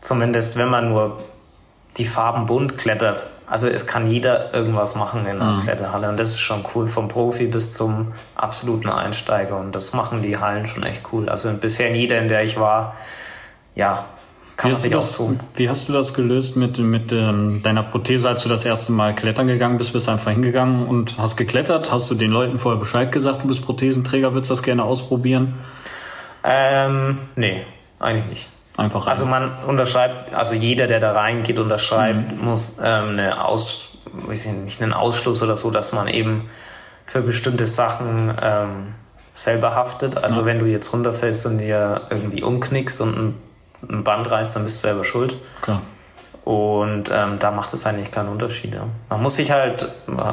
[0.00, 1.18] zumindest wenn man nur
[1.96, 3.26] die Farben bunt klettert.
[3.48, 5.62] Also es kann jeder irgendwas machen in einer mhm.
[5.62, 10.22] Kletterhalle und das ist schon cool, vom Profi bis zum absoluten Einsteiger und das machen
[10.22, 11.28] die Hallen schon echt cool.
[11.28, 12.94] Also bisher in jeder, in der ich war,
[13.74, 14.04] ja,
[14.58, 15.38] kann man sich das, tun.
[15.54, 19.14] Wie hast du das gelöst mit, mit ähm, deiner Prothese, als du das erste Mal
[19.14, 19.92] klettern gegangen bist?
[19.92, 21.92] Bist du einfach hingegangen und hast geklettert?
[21.92, 25.54] Hast du den Leuten vorher Bescheid gesagt, du bist Prothesenträger, würdest das gerne ausprobieren?
[26.42, 27.64] Ähm, nee,
[28.00, 28.48] eigentlich nicht.
[28.76, 32.44] Einfach also man unterschreibt, also jeder, der da reingeht, unterschreibt, mhm.
[32.44, 36.50] muss ähm, eine Aus, weiß ich nicht, einen Ausschluss oder so, dass man eben
[37.06, 38.94] für bestimmte Sachen ähm,
[39.34, 40.16] selber haftet.
[40.16, 40.46] Also ja.
[40.46, 43.47] wenn du jetzt runterfällst und dir irgendwie umknickst und ein
[43.82, 45.34] ein Band reißt, dann bist du selber schuld.
[45.62, 45.82] Klar.
[46.44, 48.72] Und ähm, da macht es eigentlich keinen Unterschied.
[48.72, 48.84] Ja.
[49.10, 49.86] Man muss sich halt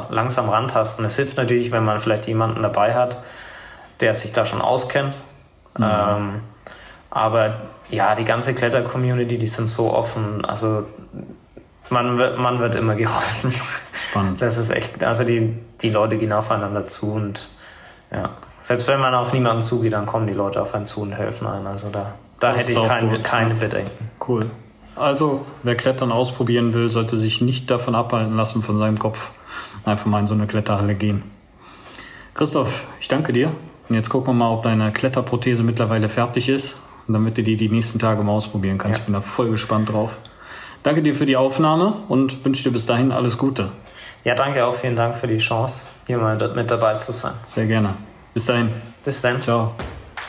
[0.09, 1.03] langsam rantasten.
[1.03, 3.17] Es hilft natürlich, wenn man vielleicht jemanden dabei hat,
[3.99, 5.13] der sich da schon auskennt.
[5.77, 5.83] Mhm.
[5.83, 6.41] Ähm,
[7.09, 7.55] aber
[7.89, 10.45] ja, die ganze Kletter-Community, die sind so offen.
[10.45, 10.85] Also
[11.89, 13.53] man wird, man wird immer geholfen.
[13.93, 14.41] Spannend.
[14.41, 17.47] Das ist echt, also die, die Leute gehen aufeinander zu und
[18.11, 18.29] ja,
[18.61, 21.45] selbst wenn man auf niemanden zugeht, dann kommen die Leute auf einen zu und helfen
[21.45, 21.67] einem.
[21.67, 24.09] Also da da das hätte ich kein, keine Bedenken.
[24.27, 24.49] Cool.
[24.95, 29.31] Also, wer Klettern ausprobieren will, sollte sich nicht davon abhalten lassen, von seinem Kopf
[29.83, 31.23] einfach mal in so eine Kletterhalle gehen.
[32.33, 33.51] Christoph, ich danke dir.
[33.87, 37.69] Und jetzt gucken wir mal, ob deine Kletterprothese mittlerweile fertig ist, damit du die die
[37.69, 38.99] nächsten Tage mal ausprobieren kannst.
[38.99, 39.01] Ja.
[39.01, 40.17] Ich bin da voll gespannt drauf.
[40.81, 43.71] Danke dir für die Aufnahme und wünsche dir bis dahin alles Gute.
[44.23, 44.75] Ja, danke auch.
[44.75, 47.33] Vielen Dank für die Chance, hier mal mit dabei zu sein.
[47.47, 47.95] Sehr gerne.
[48.33, 48.69] Bis dahin.
[49.03, 49.41] Bis dann.
[49.41, 49.73] Ciao.